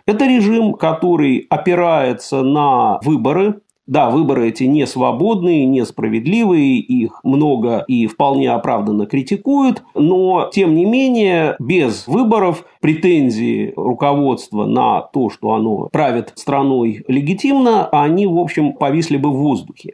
Это 0.05 0.25
режим, 0.25 0.73
который 0.73 1.45
опирается 1.49 2.41
на 2.41 2.99
выборы, 3.03 3.61
да, 3.87 4.09
выборы 4.09 4.49
эти 4.49 4.65
не 4.65 4.85
свободные, 4.85 5.65
несправедливые, 5.65 6.77
их 6.79 7.21
много 7.23 7.85
и 7.87 8.05
вполне 8.05 8.51
оправданно 8.51 9.05
критикуют, 9.05 9.83
но, 9.95 10.49
тем 10.51 10.75
не 10.75 10.85
менее, 10.85 11.55
без 11.59 12.05
выборов 12.05 12.65
претензии 12.81 13.73
руководства 13.77 14.65
на 14.65 15.01
то, 15.01 15.29
что 15.29 15.53
оно 15.53 15.87
правит 15.91 16.33
страной 16.35 17.03
легитимно, 17.07 17.87
они, 17.87 18.27
в 18.27 18.37
общем, 18.37 18.73
повисли 18.73 19.15
бы 19.17 19.31
в 19.31 19.37
воздухе. 19.37 19.93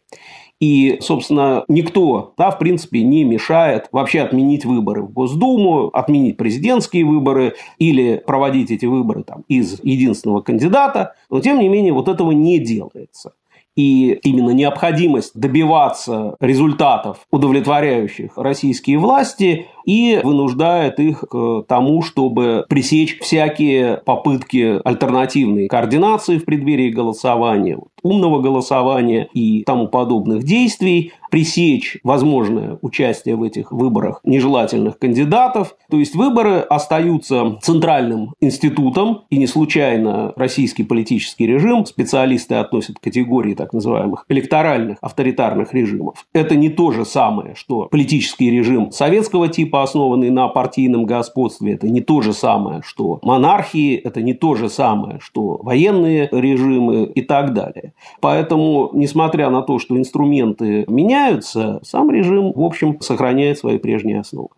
И, 0.64 1.00
собственно, 1.02 1.66
никто, 1.68 2.36
да, 2.38 2.50
в 2.50 2.58
принципе, 2.58 3.04
не 3.04 3.26
мешает 3.26 3.90
вообще 3.92 4.22
отменить 4.22 4.64
выборы 4.64 5.02
в 5.02 5.12
Госдуму, 5.12 5.88
отменить 5.88 6.38
президентские 6.38 7.04
выборы 7.04 7.56
или 7.80 8.24
проводить 8.26 8.72
эти 8.72 8.86
выборы 8.86 9.24
там, 9.24 9.44
из 9.50 9.84
единственного 9.84 10.40
кандидата. 10.40 11.16
Но, 11.30 11.42
тем 11.42 11.60
не 11.60 11.68
менее, 11.68 11.92
вот 11.92 12.08
этого 12.08 12.32
не 12.32 12.60
делается. 12.60 13.34
И 13.76 14.18
именно 14.24 14.52
необходимость 14.52 15.38
добиваться 15.38 16.38
результатов, 16.40 17.18
удовлетворяющих 17.30 18.38
российские 18.38 19.00
власти, 19.00 19.66
и 19.86 20.20
вынуждает 20.24 21.00
их 21.00 21.22
к 21.22 21.64
тому, 21.68 22.02
чтобы 22.02 22.66
пресечь 22.70 23.20
всякие 23.20 24.02
попытки 24.06 24.80
альтернативной 24.84 25.68
координации 25.68 26.38
в 26.38 26.46
преддверии 26.46 26.90
голосования, 26.90 27.80
умного 28.04 28.42
голосования 28.42 29.28
и 29.34 29.64
тому 29.64 29.88
подобных 29.88 30.44
действий, 30.44 31.14
пресечь 31.32 31.98
возможное 32.04 32.78
участие 32.84 33.36
в 33.36 33.42
этих 33.42 33.72
выборах 33.72 34.20
нежелательных 34.24 35.00
кандидатов. 35.00 35.76
То 35.90 35.98
есть 35.98 36.14
выборы 36.14 36.60
остаются 36.60 37.58
центральным 37.62 38.36
институтом, 38.40 39.22
и 39.32 39.38
не 39.38 39.48
случайно 39.48 40.34
российский 40.36 40.84
политический 40.84 41.48
режим 41.48 41.88
специалисты 41.88 42.56
относят 42.56 43.00
к 43.00 43.04
категории 43.04 43.56
так 43.56 43.74
называемых 43.74 44.26
электоральных 44.30 44.98
авторитарных 45.02 45.74
режимов. 45.74 46.26
Это 46.34 46.56
не 46.56 46.70
то 46.70 46.92
же 46.92 47.04
самое, 47.04 47.56
что 47.56 47.88
политический 47.90 48.52
режим 48.52 48.92
советского 48.92 49.48
типа, 49.48 49.73
типа, 49.74 49.84
основанные 49.84 50.32
на 50.32 50.48
партийном 50.50 51.06
господстве, 51.06 51.74
это 51.74 51.90
не 51.90 52.02
то 52.02 52.22
же 52.22 52.34
самое, 52.34 52.82
что 52.84 53.20
монархии, 53.24 53.96
это 53.96 54.22
не 54.22 54.34
то 54.34 54.54
же 54.56 54.70
самое, 54.70 55.20
что 55.20 55.60
военные 55.64 56.30
режимы 56.32 57.06
и 57.06 57.22
так 57.22 57.54
далее. 57.54 57.94
Поэтому, 58.22 58.92
несмотря 58.94 59.50
на 59.50 59.64
то, 59.64 59.80
что 59.80 59.98
инструменты 59.98 60.86
меняются, 60.88 61.80
сам 61.84 62.12
режим, 62.12 62.54
в 62.54 62.62
общем, 62.62 63.02
сохраняет 63.02 63.58
свои 63.58 63.80
прежние 63.80 64.20
основы. 64.20 64.50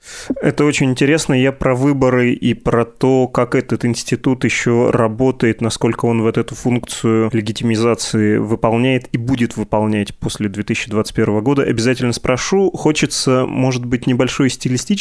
Это 0.41 0.65
очень 0.65 0.89
интересно. 0.89 1.33
Я 1.33 1.53
про 1.53 1.75
выборы 1.75 2.33
и 2.33 2.53
про 2.53 2.83
то, 2.83 3.27
как 3.27 3.55
этот 3.55 3.85
институт 3.85 4.43
еще 4.43 4.89
работает, 4.89 5.61
насколько 5.61 6.07
он 6.07 6.23
вот 6.23 6.37
эту 6.37 6.55
функцию 6.55 7.29
легитимизации 7.31 8.37
выполняет 8.37 9.07
и 9.13 9.17
будет 9.17 9.55
выполнять 9.55 10.13
после 10.15 10.49
2021 10.49 11.41
года, 11.41 11.63
обязательно 11.63 12.11
спрошу. 12.11 12.69
Хочется, 12.71 13.45
может 13.47 13.85
быть, 13.85 14.07
небольшое 14.07 14.49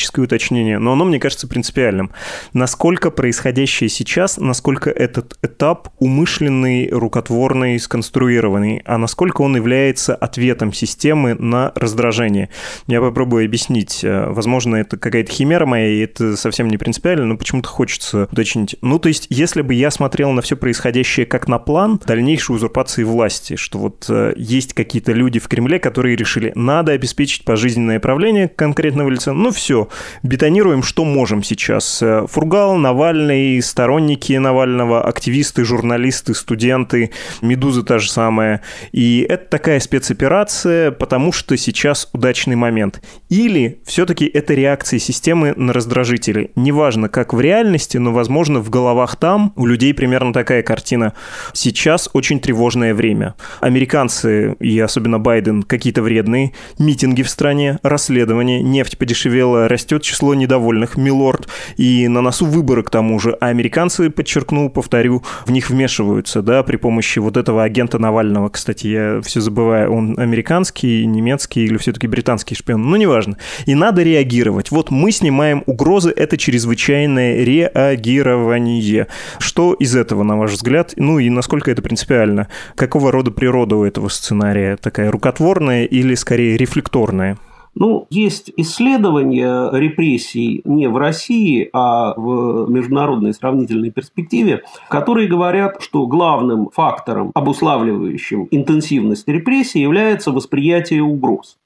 стилистическое 0.04 0.24
уточнение, 0.24 0.78
но 0.78 0.92
оно, 0.92 1.04
мне 1.04 1.18
кажется, 1.18 1.48
принципиальным. 1.48 2.10
Насколько 2.52 3.10
происходящее 3.10 3.88
сейчас, 3.88 4.38
насколько 4.38 4.90
этот 4.90 5.36
этап 5.42 5.88
умышленный, 5.98 6.88
рукотворный, 6.90 7.78
сконструированный, 7.78 8.82
а 8.84 8.98
насколько 8.98 9.42
он 9.42 9.56
является 9.56 10.14
ответом 10.14 10.72
системы 10.72 11.34
на 11.34 11.72
раздражение. 11.74 12.50
Я 12.86 13.00
попробую 13.00 13.44
объяснить. 13.44 14.00
Возможно, 14.02 14.76
это 14.76 14.96
какая-то 14.96 15.32
химера 15.32 15.66
моя, 15.66 15.88
и 15.88 16.00
это 16.00 16.36
совсем 16.36 16.68
не 16.68 16.76
принципиально, 16.76 17.26
но 17.26 17.36
почему-то 17.36 17.68
хочется 17.68 18.28
уточнить. 18.30 18.76
Ну, 18.82 18.98
то 18.98 19.08
есть, 19.08 19.26
если 19.30 19.62
бы 19.62 19.74
я 19.74 19.90
смотрел 19.90 20.32
на 20.32 20.42
все 20.42 20.56
происходящее 20.56 21.26
как 21.26 21.48
на 21.48 21.58
план 21.58 22.00
дальнейшей 22.06 22.54
узурпации 22.54 23.04
власти, 23.04 23.56
что 23.56 23.78
вот 23.78 24.06
э, 24.08 24.34
есть 24.36 24.74
какие-то 24.74 25.12
люди 25.12 25.38
в 25.38 25.48
Кремле, 25.48 25.78
которые 25.78 26.16
решили, 26.16 26.52
надо 26.54 26.92
обеспечить 26.92 27.44
пожизненное 27.44 28.00
правление 28.00 28.48
конкретного 28.48 29.08
лица, 29.08 29.32
ну 29.32 29.50
все, 29.50 29.88
бетонируем, 30.22 30.82
что 30.82 31.04
можем 31.04 31.42
сейчас. 31.42 32.02
Э, 32.02 32.26
Фургал, 32.28 32.76
Навальный, 32.76 33.60
сторонники 33.62 34.32
Навального, 34.32 35.02
активисты, 35.02 35.64
журналисты, 35.64 36.34
студенты, 36.34 37.10
Медуза 37.42 37.82
та 37.82 37.98
же 37.98 38.10
самая. 38.10 38.62
И 38.92 39.26
это 39.28 39.46
такая 39.46 39.80
спецоперация, 39.80 40.90
потому 40.90 41.32
что 41.32 41.56
сейчас 41.56 42.08
удачный 42.12 42.56
момент. 42.56 43.02
Или 43.28 43.80
все-таки 43.84 44.26
это 44.26 44.54
реакция 44.54 44.98
системы 44.98 45.54
на 45.56 45.72
раздражители. 45.72 46.50
Неважно, 46.56 47.08
как 47.08 47.32
в 47.32 47.40
реальности, 47.40 47.98
но, 47.98 48.12
возможно, 48.12 48.60
в 48.60 48.70
головах 48.70 49.16
там 49.16 49.52
у 49.56 49.66
людей 49.66 49.94
примерно 49.94 50.32
такая 50.32 50.62
картина. 50.62 51.14
Сейчас 51.52 52.08
очень 52.12 52.40
тревожное 52.40 52.94
время. 52.94 53.34
Американцы, 53.60 54.54
и 54.60 54.78
особенно 54.80 55.18
Байден, 55.18 55.62
какие-то 55.62 56.02
вредные, 56.02 56.52
митинги 56.78 57.22
в 57.22 57.30
стране, 57.30 57.78
расследования, 57.82 58.62
нефть 58.62 58.98
подешевела, 58.98 59.68
растет 59.84 60.02
число 60.02 60.34
недовольных, 60.34 60.96
милорд, 60.96 61.46
и 61.76 62.08
на 62.08 62.22
носу 62.22 62.46
выборы 62.46 62.82
к 62.82 62.88
тому 62.88 63.18
же. 63.18 63.36
А 63.40 63.48
американцы, 63.48 64.08
подчеркну, 64.08 64.70
повторю, 64.70 65.22
в 65.44 65.50
них 65.50 65.68
вмешиваются, 65.68 66.40
да, 66.40 66.62
при 66.62 66.76
помощи 66.76 67.18
вот 67.18 67.36
этого 67.36 67.62
агента 67.62 67.98
Навального. 67.98 68.48
Кстати, 68.48 68.86
я 68.86 69.20
все 69.20 69.40
забываю, 69.42 69.92
он 69.92 70.18
американский, 70.18 71.04
немецкий 71.04 71.66
или 71.66 71.76
все-таки 71.76 72.06
британский 72.06 72.54
шпион, 72.54 72.82
ну, 72.82 72.96
неважно. 72.96 73.36
И 73.66 73.74
надо 73.74 74.02
реагировать. 74.02 74.70
Вот 74.70 74.90
мы 74.90 75.12
снимаем 75.12 75.62
угрозы, 75.66 76.10
это 76.16 76.38
чрезвычайное 76.38 77.44
реагирование. 77.44 79.06
Что 79.38 79.74
из 79.74 79.94
этого, 79.94 80.22
на 80.22 80.38
ваш 80.38 80.52
взгляд, 80.52 80.94
ну 80.96 81.18
и 81.18 81.28
насколько 81.28 81.70
это 81.70 81.82
принципиально? 81.82 82.48
Какого 82.74 83.12
рода 83.12 83.30
природа 83.30 83.76
у 83.76 83.84
этого 83.84 84.08
сценария? 84.08 84.76
Такая 84.76 85.10
рукотворная 85.10 85.84
или 85.84 86.14
скорее 86.14 86.56
рефлекторная? 86.56 87.36
Ну, 87.74 88.06
есть 88.10 88.52
исследования 88.56 89.70
репрессий 89.72 90.62
не 90.64 90.88
в 90.88 90.96
России, 90.96 91.68
а 91.72 92.14
в 92.16 92.70
международной 92.70 93.34
сравнительной 93.34 93.90
перспективе, 93.90 94.62
которые 94.88 95.28
говорят, 95.28 95.76
что 95.80 96.06
главным 96.06 96.70
фактором, 96.70 97.32
обуславливающим 97.34 98.48
интенсивность 98.50 99.26
репрессий, 99.28 99.80
является 99.80 100.30
восприятие 100.30 101.02
угроз. 101.02 101.56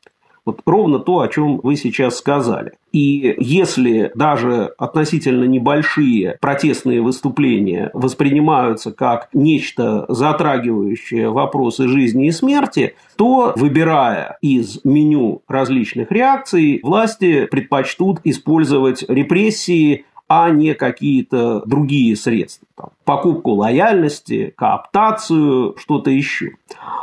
Вот 0.49 0.63
ровно 0.65 0.99
то, 0.99 1.21
о 1.21 1.29
чем 1.29 1.61
вы 1.63 1.77
сейчас 1.77 2.17
сказали. 2.17 2.73
И 2.91 3.35
если 3.39 4.11
даже 4.15 4.73
относительно 4.79 5.45
небольшие 5.45 6.39
протестные 6.41 7.03
выступления 7.03 7.91
воспринимаются 7.93 8.91
как 8.91 9.29
нечто 9.35 10.07
затрагивающее 10.09 11.29
вопросы 11.29 11.87
жизни 11.87 12.29
и 12.29 12.31
смерти, 12.31 12.95
то, 13.17 13.53
выбирая 13.57 14.39
из 14.41 14.81
меню 14.85 15.43
различных 15.49 16.11
реакций, 16.11 16.81
власти 16.83 17.45
предпочтут 17.45 18.21
использовать 18.25 19.05
репрессии 19.07 20.07
а 20.29 20.51
не 20.51 20.75
какие-то 20.75 21.63
другие 21.65 22.15
средства. 22.17 22.69
Там, 22.77 22.91
покупку 23.05 23.53
лояльности, 23.53 24.53
кооптацию, 24.57 25.75
что-то 25.79 26.11
еще. 26.11 26.53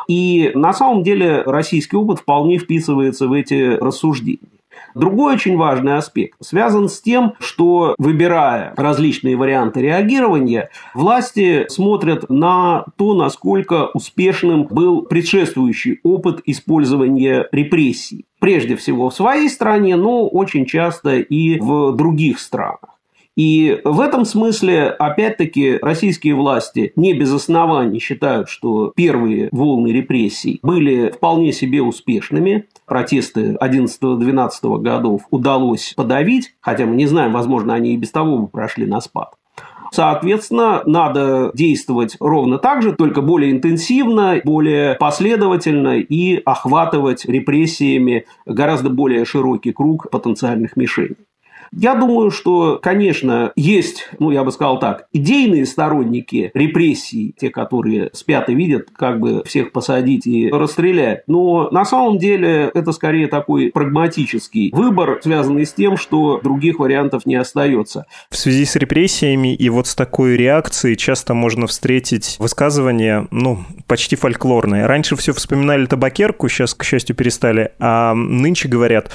И 0.07 0.51
на 0.53 0.73
самом 0.73 1.03
деле 1.03 1.41
российский 1.41 1.97
опыт 1.97 2.19
вполне 2.19 2.59
вписывается 2.59 3.27
в 3.27 3.33
эти 3.33 3.75
рассуждения. 3.75 4.39
Другой 4.93 5.33
очень 5.35 5.57
важный 5.57 5.97
аспект 5.97 6.37
связан 6.41 6.87
с 6.87 7.01
тем, 7.01 7.33
что, 7.39 7.95
выбирая 7.97 8.73
различные 8.77 9.35
варианты 9.35 9.81
реагирования, 9.81 10.69
власти 10.93 11.65
смотрят 11.67 12.29
на 12.29 12.85
то, 12.95 13.13
насколько 13.13 13.87
успешным 13.93 14.63
был 14.63 15.01
предшествующий 15.01 15.99
опыт 16.03 16.41
использования 16.45 17.47
репрессий. 17.51 18.25
Прежде 18.39 18.77
всего 18.77 19.09
в 19.09 19.13
своей 19.13 19.49
стране, 19.49 19.97
но 19.97 20.27
очень 20.29 20.65
часто 20.65 21.17
и 21.17 21.59
в 21.59 21.91
других 21.93 22.39
странах. 22.39 22.94
И 23.35 23.81
в 23.83 23.99
этом 23.99 24.23
смысле, 24.23 24.87
опять-таки, 24.87 25.77
российские 25.81 26.35
власти 26.35 26.93
не 26.95 27.13
без 27.13 27.33
оснований 27.33 27.99
считают, 27.99 28.49
что 28.49 28.93
первые 28.95 29.49
волны 29.51 29.89
репрессий 29.89 30.59
были 30.63 31.11
вполне 31.11 31.51
себе 31.51 31.81
успешными. 31.81 32.65
Протесты 32.85 33.57
11-12 33.59 34.79
годов 34.79 35.23
удалось 35.31 35.93
подавить, 35.95 36.55
хотя 36.61 36.85
мы 36.85 36.95
не 36.95 37.07
знаем, 37.07 37.33
возможно, 37.33 37.73
они 37.73 37.93
и 37.93 37.97
без 37.97 38.11
того 38.11 38.37
бы 38.37 38.47
прошли 38.47 38.85
на 38.85 39.01
спад. 39.01 39.33
Соответственно, 39.91 40.81
надо 40.85 41.51
действовать 41.53 42.17
ровно 42.19 42.57
так 42.57 42.81
же, 42.81 42.93
только 42.93 43.21
более 43.21 43.51
интенсивно, 43.51 44.41
более 44.43 44.95
последовательно 44.95 45.99
и 45.99 46.41
охватывать 46.43 47.25
репрессиями 47.25 48.25
гораздо 48.45 48.89
более 48.89 49.25
широкий 49.25 49.71
круг 49.71 50.09
потенциальных 50.09 50.75
мишеней. 50.75 51.15
Я 51.71 51.95
думаю, 51.95 52.31
что, 52.31 52.79
конечно, 52.81 53.51
есть, 53.55 54.09
ну, 54.19 54.31
я 54.31 54.43
бы 54.43 54.51
сказал 54.51 54.79
так, 54.79 55.07
идейные 55.13 55.65
сторонники 55.65 56.51
репрессий, 56.53 57.33
те, 57.37 57.49
которые 57.49 58.09
спят 58.13 58.49
и 58.49 58.55
видят, 58.55 58.89
как 58.95 59.19
бы 59.19 59.43
всех 59.45 59.71
посадить 59.71 60.27
и 60.27 60.49
расстрелять. 60.49 61.23
Но 61.27 61.69
на 61.71 61.85
самом 61.85 62.17
деле 62.17 62.71
это 62.73 62.91
скорее 62.91 63.27
такой 63.27 63.71
прагматический 63.71 64.71
выбор, 64.73 65.19
связанный 65.23 65.65
с 65.65 65.73
тем, 65.73 65.97
что 65.97 66.39
других 66.43 66.79
вариантов 66.79 67.25
не 67.25 67.35
остается. 67.35 68.05
В 68.29 68.37
связи 68.37 68.65
с 68.65 68.75
репрессиями 68.75 69.53
и 69.53 69.69
вот 69.69 69.87
с 69.87 69.95
такой 69.95 70.37
реакцией 70.37 70.97
часто 70.97 71.33
можно 71.33 71.67
встретить 71.67 72.37
высказывания, 72.39 73.27
ну, 73.31 73.59
почти 73.87 74.15
фольклорные. 74.15 74.85
Раньше 74.85 75.15
все 75.15 75.33
вспоминали 75.33 75.85
табакерку, 75.85 76.47
сейчас, 76.47 76.73
к 76.73 76.83
счастью, 76.83 77.15
перестали, 77.15 77.71
а 77.79 78.13
нынче 78.13 78.67
говорят 78.67 79.11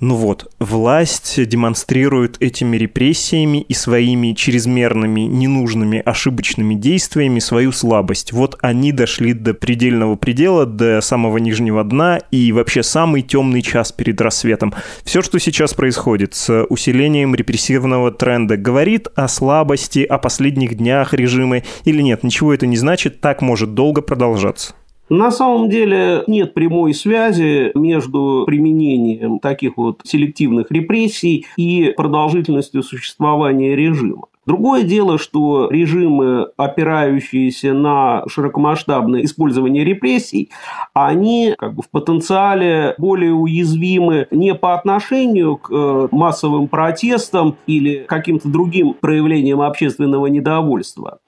ну 0.00 0.14
вот, 0.14 0.52
власть 0.60 1.44
демонстрирует 1.48 2.36
этими 2.40 2.76
репрессиями 2.76 3.58
и 3.62 3.74
своими 3.74 4.32
чрезмерными, 4.32 5.22
ненужными, 5.22 6.00
ошибочными 6.04 6.74
действиями 6.74 7.40
свою 7.40 7.72
слабость. 7.72 8.32
Вот 8.32 8.56
они 8.60 8.92
дошли 8.92 9.32
до 9.32 9.54
предельного 9.54 10.14
предела, 10.14 10.66
до 10.66 11.00
самого 11.00 11.38
нижнего 11.38 11.82
дна 11.82 12.20
и 12.30 12.52
вообще 12.52 12.84
самый 12.84 13.22
темный 13.22 13.62
час 13.62 13.90
перед 13.90 14.20
рассветом. 14.20 14.72
Все, 15.02 15.20
что 15.20 15.38
сейчас 15.40 15.74
происходит 15.74 16.34
с 16.34 16.64
усилением 16.68 17.34
репрессивного 17.34 18.12
тренда, 18.12 18.56
говорит 18.56 19.08
о 19.16 19.26
слабости, 19.26 20.04
о 20.04 20.18
последних 20.18 20.76
днях 20.76 21.12
режима 21.12 21.62
или 21.84 22.02
нет, 22.02 22.22
ничего 22.22 22.54
это 22.54 22.66
не 22.66 22.76
значит, 22.76 23.20
так 23.20 23.42
может 23.42 23.74
долго 23.74 24.00
продолжаться. 24.00 24.74
На 25.08 25.30
самом 25.30 25.70
деле 25.70 26.22
нет 26.26 26.52
прямой 26.52 26.92
связи 26.92 27.70
между 27.74 28.44
применением 28.46 29.38
таких 29.38 29.76
вот 29.76 30.00
селективных 30.04 30.70
репрессий 30.70 31.46
и 31.56 31.94
продолжительностью 31.96 32.82
существования 32.82 33.74
режима. 33.74 34.26
Другое 34.48 34.82
дело, 34.82 35.18
что 35.18 35.68
режимы, 35.70 36.48
опирающиеся 36.56 37.74
на 37.74 38.22
широкомасштабное 38.28 39.24
использование 39.24 39.84
репрессий, 39.84 40.48
они 40.94 41.54
как 41.58 41.74
бы 41.74 41.82
в 41.82 41.90
потенциале 41.90 42.94
более 42.96 43.34
уязвимы 43.34 44.26
не 44.30 44.54
по 44.54 44.74
отношению 44.74 45.58
к 45.58 45.70
э, 45.70 46.08
массовым 46.12 46.68
протестам 46.68 47.56
или 47.66 48.06
каким-то 48.08 48.48
другим 48.48 48.94
проявлениям 48.94 49.60
общественного 49.60 50.28
недовольства, 50.28 51.18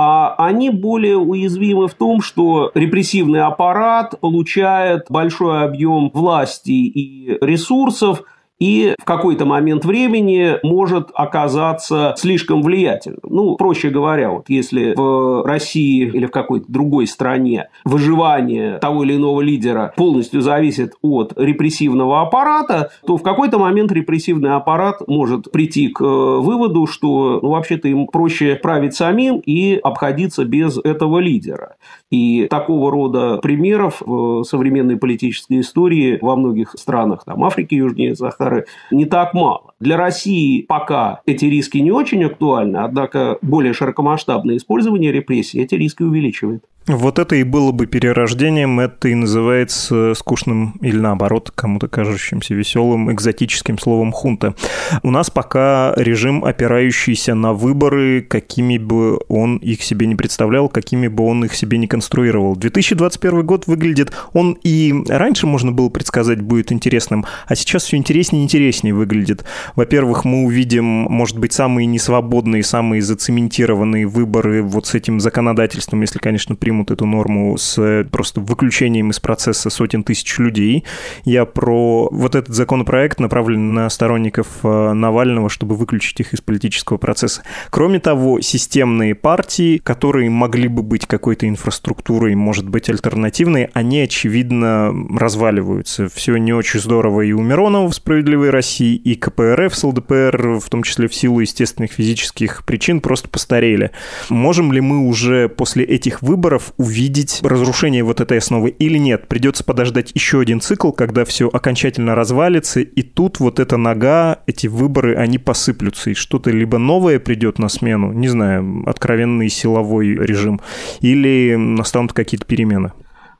а 0.00 0.36
они 0.38 0.70
более 0.70 1.16
уязвимы 1.16 1.88
в 1.88 1.94
том, 1.94 2.22
что 2.22 2.70
репрессивный 2.74 3.42
аппарат 3.42 4.20
получает 4.20 5.06
большой 5.10 5.64
объем 5.64 6.10
власти 6.14 6.70
и 6.70 7.36
ресурсов 7.44 8.22
и 8.58 8.94
в 9.00 9.04
какой-то 9.04 9.44
момент 9.44 9.84
времени 9.84 10.56
может 10.62 11.10
оказаться 11.14 12.14
слишком 12.16 12.62
влиятельным. 12.62 13.20
Ну, 13.22 13.56
проще 13.56 13.90
говоря, 13.90 14.30
вот 14.30 14.48
если 14.48 14.94
в 14.96 15.44
России 15.44 16.06
или 16.06 16.26
в 16.26 16.30
какой-то 16.30 16.66
другой 16.68 17.06
стране 17.06 17.68
выживание 17.84 18.78
того 18.78 19.04
или 19.04 19.16
иного 19.16 19.40
лидера 19.40 19.92
полностью 19.96 20.40
зависит 20.40 20.94
от 21.02 21.32
репрессивного 21.36 22.22
аппарата, 22.22 22.90
то 23.06 23.16
в 23.16 23.22
какой-то 23.22 23.58
момент 23.58 23.92
репрессивный 23.92 24.54
аппарат 24.54 25.06
может 25.06 25.50
прийти 25.50 25.88
к 25.88 26.02
э, 26.02 26.04
выводу, 26.04 26.86
что 26.86 27.40
ну, 27.42 27.50
вообще-то 27.50 27.88
им 27.88 28.06
проще 28.06 28.56
править 28.56 28.94
самим 28.94 29.38
и 29.38 29.76
обходиться 29.76 30.44
без 30.44 30.78
этого 30.78 31.18
лидера. 31.18 31.76
И 32.10 32.46
такого 32.48 32.90
рода 32.90 33.36
примеров 33.38 34.00
в 34.00 34.42
современной 34.44 34.96
политической 34.96 35.60
истории 35.60 36.18
во 36.22 36.36
многих 36.36 36.74
странах, 36.78 37.24
там 37.24 37.44
Африки, 37.44 37.74
Южнее 37.74 38.16
Сахары, 38.16 38.64
не 38.90 39.04
так 39.04 39.34
мало. 39.34 39.74
Для 39.78 39.96
России 39.98 40.62
пока 40.62 41.20
эти 41.26 41.44
риски 41.44 41.78
не 41.78 41.92
очень 41.92 42.24
актуальны, 42.24 42.78
однако 42.78 43.38
более 43.42 43.74
широкомасштабное 43.74 44.56
использование 44.56 45.12
репрессий 45.12 45.60
эти 45.60 45.74
риски 45.74 46.02
увеличивает. 46.02 46.64
Вот 46.88 47.18
это 47.18 47.36
и 47.36 47.42
было 47.42 47.70
бы 47.70 47.86
перерождением, 47.86 48.80
это 48.80 49.08
и 49.08 49.14
называется 49.14 50.14
скучным 50.14 50.78
или 50.80 50.96
наоборот, 50.96 51.52
кому-то 51.54 51.86
кажущимся 51.86 52.54
веселым, 52.54 53.12
экзотическим 53.12 53.78
словом 53.78 54.10
хунта. 54.10 54.54
У 55.02 55.10
нас 55.10 55.28
пока 55.28 55.92
режим, 55.96 56.46
опирающийся 56.46 57.34
на 57.34 57.52
выборы, 57.52 58.22
какими 58.22 58.78
бы 58.78 59.20
он 59.28 59.58
их 59.58 59.82
себе 59.82 60.06
не 60.06 60.16
представлял, 60.16 60.70
какими 60.70 61.08
бы 61.08 61.24
он 61.24 61.44
их 61.44 61.54
себе 61.54 61.76
не 61.76 61.86
конструировал. 61.86 62.56
2021 62.56 63.44
год 63.44 63.66
выглядит, 63.66 64.12
он 64.32 64.56
и 64.62 64.94
раньше 65.08 65.46
можно 65.46 65.72
было 65.72 65.90
предсказать 65.90 66.40
будет 66.40 66.72
интересным, 66.72 67.26
а 67.46 67.54
сейчас 67.54 67.84
все 67.84 67.98
интереснее 67.98 68.40
и 68.40 68.44
интереснее 68.44 68.94
выглядит. 68.94 69.44
Во-первых, 69.76 70.24
мы 70.24 70.44
увидим, 70.46 70.84
может 70.84 71.38
быть, 71.38 71.52
самые 71.52 71.84
несвободные, 71.84 72.62
самые 72.62 73.02
зацементированные 73.02 74.06
выборы 74.06 74.62
вот 74.62 74.86
с 74.86 74.94
этим 74.94 75.20
законодательством, 75.20 76.00
если, 76.00 76.18
конечно, 76.18 76.56
примут 76.56 76.77
примут 76.78 76.90
эту 76.92 77.06
норму 77.06 77.56
с 77.58 78.06
просто 78.12 78.40
выключением 78.40 79.10
из 79.10 79.18
процесса 79.18 79.68
сотен 79.68 80.04
тысяч 80.04 80.38
людей. 80.38 80.84
Я 81.24 81.44
про 81.44 82.08
вот 82.12 82.36
этот 82.36 82.54
законопроект 82.54 83.18
направлен 83.18 83.74
на 83.74 83.90
сторонников 83.90 84.46
э, 84.62 84.92
Навального, 84.92 85.48
чтобы 85.48 85.74
выключить 85.74 86.20
их 86.20 86.34
из 86.34 86.40
политического 86.40 86.96
процесса. 86.96 87.42
Кроме 87.70 87.98
того, 87.98 88.40
системные 88.40 89.16
партии, 89.16 89.78
которые 89.78 90.30
могли 90.30 90.68
бы 90.68 90.84
быть 90.84 91.06
какой-то 91.06 91.48
инфраструктурой, 91.48 92.36
может 92.36 92.68
быть, 92.68 92.88
альтернативной, 92.88 93.70
они, 93.74 94.02
очевидно, 94.02 94.94
разваливаются. 95.18 96.08
Все 96.08 96.36
не 96.36 96.52
очень 96.52 96.78
здорово 96.78 97.22
и 97.22 97.32
у 97.32 97.40
Миронова 97.40 97.88
в 97.88 97.94
«Справедливой 97.94 98.50
России», 98.50 98.94
и 98.94 99.16
КПРФ 99.16 99.74
с 99.74 99.82
ЛДПР, 99.82 100.60
в 100.62 100.70
том 100.70 100.84
числе 100.84 101.08
в 101.08 101.14
силу 101.14 101.40
естественных 101.40 101.92
физических 101.92 102.64
причин, 102.64 103.00
просто 103.00 103.28
постарели. 103.28 103.90
Можем 104.28 104.72
ли 104.72 104.80
мы 104.80 105.08
уже 105.08 105.48
после 105.48 105.88
этих 105.88 106.22
выборов 106.22 106.67
увидеть 106.76 107.40
разрушение 107.42 108.02
вот 108.02 108.20
этой 108.20 108.38
основы 108.38 108.70
или 108.70 108.98
нет? 108.98 109.28
Придется 109.28 109.64
подождать 109.64 110.12
еще 110.14 110.40
один 110.40 110.60
цикл, 110.60 110.92
когда 110.92 111.24
все 111.24 111.48
окончательно 111.48 112.14
развалится, 112.14 112.80
и 112.80 113.02
тут 113.02 113.40
вот 113.40 113.60
эта 113.60 113.76
нога, 113.76 114.40
эти 114.46 114.66
выборы, 114.66 115.16
они 115.16 115.38
посыплются, 115.38 116.10
и 116.10 116.14
что-то 116.14 116.50
либо 116.50 116.78
новое 116.78 117.18
придет 117.18 117.58
на 117.58 117.68
смену, 117.68 118.12
не 118.12 118.28
знаю, 118.28 118.84
откровенный 118.86 119.48
силовой 119.48 120.14
режим, 120.14 120.60
или 121.00 121.54
настанут 121.56 122.12
какие-то 122.12 122.46
перемены. 122.46 122.92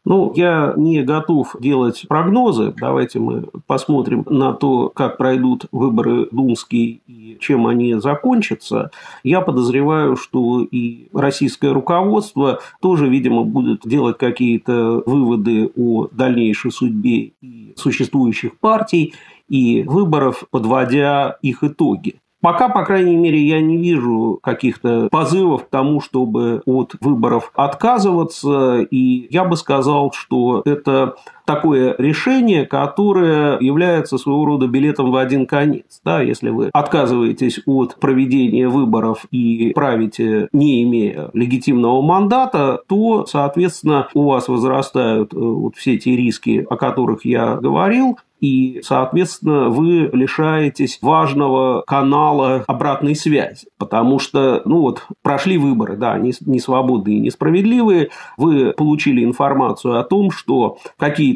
Ну, 0.09 0.33
я 0.35 0.73
не 0.75 1.03
готов 1.03 1.55
делать 1.61 2.07
прогнозы. 2.09 2.73
Давайте 2.81 3.19
мы 3.19 3.45
посмотрим 3.67 4.25
на 4.31 4.55
то, 4.55 4.89
как 4.89 5.19
пройдут 5.19 5.67
выборы 5.71 6.29
думские 6.33 7.01
и 7.07 7.37
чем 7.39 7.67
они 7.67 7.93
закончатся. 8.01 8.91
Я 9.23 9.43
подозреваю, 9.43 10.17
что 10.17 10.63
и 10.63 11.09
российское 11.13 11.73
руководство 11.73 12.61
тоже, 12.81 13.07
видимо, 13.07 13.45
будет 13.45 13.83
делать 13.85 14.17
какие-то 14.17 15.03
выводы 15.05 15.71
о 15.77 16.09
дальнейшей 16.11 16.73
судьбе 16.73 17.33
и 17.43 17.75
существующих 17.77 18.59
партий 18.59 19.13
и 19.47 19.83
выборов, 19.83 20.45
подводя 20.51 21.37
их 21.43 21.63
итоги. 21.63 22.19
Пока, 22.41 22.69
по 22.69 22.85
крайней 22.85 23.17
мере, 23.17 23.41
я 23.41 23.61
не 23.61 23.77
вижу 23.77 24.39
каких-то 24.43 25.09
позывов 25.11 25.67
к 25.67 25.71
тому, 25.71 26.01
чтобы 26.01 26.63
от 26.67 26.95
выборов 27.01 27.51
отказываться. 27.55 28.81
И 28.91 29.27
я 29.33 29.45
бы 29.45 29.57
сказал, 29.57 30.13
что 30.13 30.63
это 30.65 31.17
такое 31.49 31.95
решение, 31.97 32.67
которое 32.67 33.59
является 33.59 34.19
своего 34.19 34.45
рода 34.45 34.67
билетом 34.67 35.11
в 35.11 35.17
один 35.17 35.47
конец. 35.47 36.03
Да, 36.05 36.21
если 36.21 36.51
вы 36.51 36.69
отказываетесь 36.75 37.61
от 37.65 37.97
проведения 37.99 38.69
выборов 38.69 39.25
и 39.31 39.73
правите, 39.75 40.51
не 40.53 40.83
имея 40.83 41.31
легитимного 41.33 42.03
мандата, 42.03 42.81
то, 42.87 43.25
соответственно, 43.25 44.09
у 44.13 44.25
вас 44.25 44.49
возрастают 44.49 45.33
э, 45.33 45.39
вот 45.39 45.75
все 45.77 45.97
те 45.97 46.15
риски, 46.17 46.67
о 46.69 46.77
которых 46.77 47.25
я 47.25 47.57
говорил, 47.57 48.19
и, 48.41 48.81
соответственно, 48.85 49.69
вы 49.69 50.11
лишаетесь 50.13 50.99
важного 51.03 51.83
канала 51.87 52.65
обратной 52.67 53.17
связи, 53.17 53.67
потому 53.79 54.19
что, 54.19 54.63
ну 54.65 54.81
вот, 54.81 55.07
прошли 55.23 55.59
выборы, 55.59 55.97
да, 55.97 56.19
не, 56.19 56.33
не 56.47 56.61
свободные 56.61 57.17
и 57.17 57.21
несправедливые, 57.21 58.11
вы 58.37 58.73
получили 58.77 59.25
информацию 59.25 59.99
о 59.99 60.05
том, 60.05 60.31
что 60.31 60.79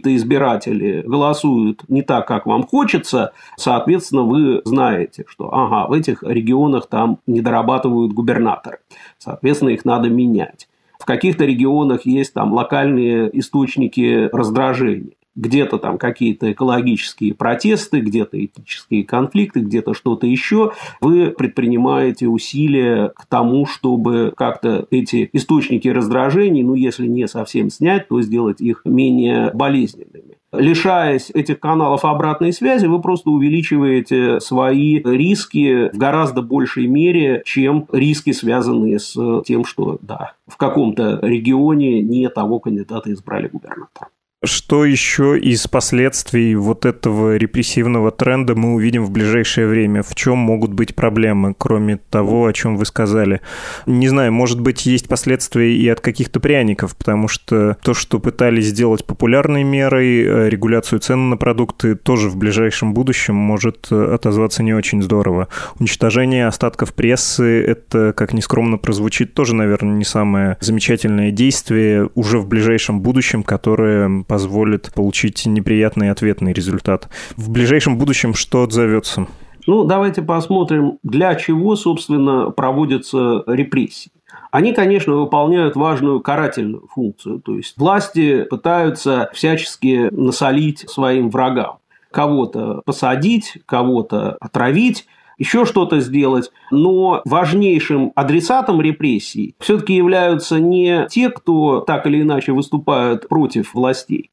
какие-то 0.03 0.17
избиратели 0.17 1.03
голосуют 1.07 1.83
не 1.88 2.03
так, 2.03 2.27
как 2.27 2.47
вам 2.47 2.67
хочется, 2.67 3.33
соответственно, 3.57 4.23
вы 4.23 4.62
знаете, 4.65 5.25
что, 5.29 5.53
ага, 5.53 5.88
в 5.88 5.93
этих 5.93 6.23
регионах 6.23 6.87
там 6.88 7.19
не 7.27 7.41
дорабатывают 7.41 8.12
губернаторы, 8.12 8.79
соответственно, 9.19 9.71
их 9.71 9.85
надо 9.85 10.09
менять. 10.09 10.69
В 10.99 11.05
каких-то 11.05 11.45
регионах 11.45 12.07
есть 12.07 12.33
там 12.35 12.53
локальные 12.53 13.31
источники 13.38 14.29
раздражения 14.33 15.15
где-то 15.35 15.79
там 15.79 15.99
какие-то 15.99 16.53
экологические 16.53 17.35
протесты, 17.35 18.01
где-то 18.01 18.42
этнические 18.42 19.05
конфликты, 19.05 19.61
где-то 19.61 19.95
что-то 19.95 20.27
еще, 20.27 20.73
вы 21.01 21.31
предпринимаете 21.31 22.29
усилия 22.29 23.12
к 23.14 23.27
тому, 23.27 23.66
чтобы 23.66 24.33
как-то 24.37 24.87
эти 24.90 25.29
источники 25.33 25.88
раздражений, 25.88 26.62
ну, 26.62 26.75
если 26.75 27.07
не 27.07 27.27
совсем 27.29 27.71
снять, 27.71 28.09
то 28.09 28.21
сделать 28.21 28.61
их 28.61 28.83
менее 28.85 29.51
болезненными. 29.55 30.37
Лишаясь 30.53 31.31
этих 31.31 31.61
каналов 31.61 32.05
обратной 32.05 32.53
связи, 32.53 32.85
вы 32.85 33.01
просто 33.01 33.31
увеличиваете 33.31 34.38
свои 34.40 34.99
риски 35.03 35.88
в 35.95 35.97
гораздо 35.97 36.42
большей 36.42 36.87
мере, 36.88 37.42
чем 37.47 37.87
риски, 37.90 38.33
связанные 38.33 38.99
с 38.99 39.16
тем, 39.47 39.64
что 39.64 39.99
да, 40.03 40.35
в 40.47 40.59
каком-то 40.59 41.21
регионе 41.23 42.03
не 42.03 42.29
того 42.29 42.61
кандидата 42.61 43.11
избрали 43.11 43.49
губернатора. 43.49 44.09
Что 44.44 44.85
еще 44.85 45.38
из 45.38 45.68
последствий 45.68 46.57
вот 46.57 46.85
этого 46.85 47.37
репрессивного 47.37 48.11
тренда 48.11 48.57
мы 48.57 48.74
увидим 48.74 49.05
в 49.05 49.12
ближайшее 49.12 49.68
время? 49.68 50.02
В 50.02 50.16
чем 50.16 50.37
могут 50.37 50.72
быть 50.72 50.96
проблемы, 50.96 51.55
кроме 51.57 51.98
того, 52.11 52.46
о 52.46 52.52
чем 52.52 52.76
вы 52.76 52.85
сказали? 52.85 53.40
Не 53.87 54.09
знаю, 54.09 54.33
может 54.33 54.61
быть, 54.61 54.85
есть 54.85 55.07
последствия 55.07 55.76
и 55.76 55.88
от 55.88 56.00
каких-то 56.00 56.40
пряников, 56.40 56.96
потому 56.96 57.28
что 57.28 57.76
то, 57.85 57.94
что 57.94 58.18
пытались 58.18 58.66
сделать 58.66 59.05
популярной 59.05 59.62
мерой, 59.62 60.24
э, 60.24 60.48
регуляцию 60.48 60.98
цен 60.98 61.31
на 61.31 61.37
продукты, 61.37 61.94
тоже 61.94 62.28
в 62.28 62.37
ближайшем 62.37 62.94
будущем 62.94 63.37
может 63.37 63.87
э, 63.92 64.14
отозваться 64.14 64.64
не 64.64 64.74
очень 64.74 65.05
здорово. 65.05 65.46
Уничтожение 65.78 66.48
остатков 66.48 66.94
прессы— 66.94 67.62
это, 67.64 68.12
как 68.16 68.33
нескромно 68.33 68.76
прозвучит, 68.76 69.35
тоже, 69.35 69.55
наверное, 69.55 69.94
не 69.94 70.05
самое 70.05 70.57
замечательное 70.59 71.31
действие 71.31 72.11
уже 72.16 72.38
в 72.38 72.48
ближайшем 72.48 73.02
будущем, 73.02 73.44
которое 73.44 74.24
позволит 74.33 74.90
получить 74.95 75.45
неприятный 75.45 76.11
ответный 76.11 76.55
результат. 76.55 77.11
В 77.37 77.51
ближайшем 77.51 77.99
будущем 77.99 78.33
что 78.33 78.62
отзовется? 78.62 79.27
Ну, 79.66 79.85
давайте 79.85 80.23
посмотрим, 80.23 80.99
для 81.03 81.35
чего, 81.35 81.77
собственно, 81.77 82.51
проводятся 82.51 83.45
репрессии. 83.47 84.11
Они, 84.51 84.73
конечно, 84.73 85.16
выполняют 85.16 85.77
важную 85.77 86.21
карательную 86.21 86.88
функцию. 86.95 87.40
То 87.40 87.57
есть 87.59 87.77
власти 87.77 88.45
пытаются 88.45 89.29
всячески 89.35 90.09
насолить 90.11 90.88
своим 90.88 91.29
врагам. 91.29 91.77
Кого-то 92.11 92.81
посадить, 92.87 93.59
кого-то 93.66 94.38
отравить, 94.40 95.05
еще 95.42 95.64
что-то 95.64 95.98
сделать. 96.00 96.52
Но 96.70 97.20
важнейшим 97.24 98.12
адресатом 98.14 98.81
репрессий 98.81 99.57
все-таки 99.59 99.94
являются 99.94 100.61
не 100.61 101.07
те, 101.11 101.31
кто 101.31 101.81
так 101.81 102.07
или 102.07 102.22
иначе 102.22 102.52
выступают 102.52 103.28
против 103.28 103.74
властей, 103.74 104.31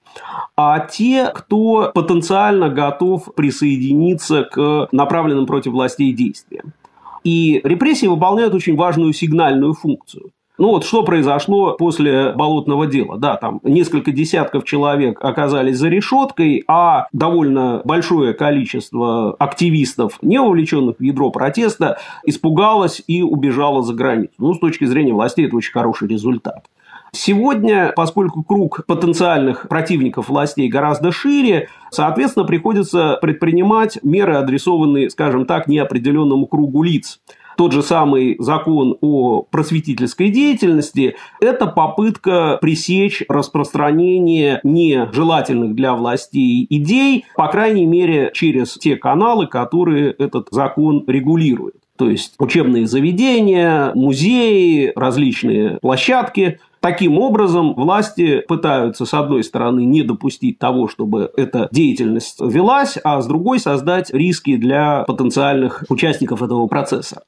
а 0.56 0.80
те, 0.80 1.32
кто 1.34 1.92
потенциально 1.96 2.70
готов 2.70 3.34
присоединиться 3.36 4.44
к 4.44 4.88
направленным 4.92 5.48
против 5.48 5.72
властей 5.72 6.14
действиям. 6.14 6.74
И 7.24 7.60
репрессии 7.64 8.06
выполняют 8.06 8.54
очень 8.54 8.76
важную 8.76 9.12
сигнальную 9.14 9.74
функцию. 9.74 10.32
Ну 10.60 10.72
вот 10.72 10.84
что 10.84 11.04
произошло 11.04 11.76
после 11.76 12.34
болотного 12.34 12.86
дела? 12.86 13.18
Да, 13.18 13.38
там 13.38 13.62
несколько 13.64 14.12
десятков 14.12 14.66
человек 14.66 15.24
оказались 15.24 15.78
за 15.78 15.88
решеткой, 15.88 16.66
а 16.68 17.08
довольно 17.14 17.82
большое 17.86 18.34
количество 18.34 19.32
активистов, 19.40 20.20
не 20.22 20.38
вовлеченных 20.38 20.98
в 21.00 21.02
ядро 21.02 21.32
протеста, 21.32 21.98
испугалось 22.26 23.02
и 23.08 23.22
убежало 23.22 23.84
за 23.84 23.94
границу. 23.94 24.34
Ну, 24.38 24.54
с 24.54 24.60
точки 24.60 24.84
зрения 24.84 25.14
властей, 25.14 25.48
это 25.48 25.56
очень 25.56 25.72
хороший 25.72 26.10
результат. 26.10 26.66
Сегодня, 27.14 27.94
поскольку 27.96 28.44
круг 28.44 28.86
потенциальных 28.86 29.70
противников 29.70 30.28
властей 30.28 30.68
гораздо 30.68 31.14
шире, 31.14 31.70
соответственно, 31.90 32.46
приходится 32.46 33.18
предпринимать 33.22 33.98
меры, 34.04 34.36
адресованные, 34.36 35.10
скажем 35.10 35.46
так, 35.46 35.68
неопределенному 35.68 36.48
кругу 36.48 36.84
лиц 36.84 37.22
тот 37.60 37.74
же 37.74 37.84
самый 37.84 38.38
закон 38.40 38.96
о 39.02 39.42
просветительской 39.42 40.30
деятельности, 40.30 41.18
это 41.42 41.68
попытка 41.68 42.58
пресечь 42.62 43.22
распространение 43.28 44.62
нежелательных 44.64 45.76
для 45.76 45.94
властей 45.94 46.66
идей, 46.70 47.26
по 47.36 47.50
крайней 47.50 47.86
мере, 47.86 48.32
через 48.34 48.76
те 48.76 48.96
каналы, 48.96 49.46
которые 49.46 50.12
этот 50.12 50.48
закон 50.52 51.04
регулирует. 51.06 51.76
То 51.98 52.10
есть 52.10 52.36
учебные 52.40 52.88
заведения, 52.88 53.92
музеи, 53.94 54.94
различные 54.96 55.80
площадки, 55.82 56.62
Таким 56.82 57.18
образом, 57.20 57.74
власти 57.74 58.42
пытаются, 58.48 59.06
с 59.06 59.14
одной 59.14 59.44
стороны, 59.44 59.84
не 59.84 60.02
допустить 60.02 60.60
того, 60.60 60.88
чтобы 60.88 61.30
эта 61.36 61.68
деятельность 61.72 62.40
велась, 62.40 62.98
а 63.04 63.22
с 63.22 63.28
другой 63.28 63.60
создать 63.60 64.12
риски 64.14 64.56
для 64.56 65.04
потенциальных 65.04 65.84
участников 65.90 66.42
этого 66.42 66.68
процесса. 66.68 67.24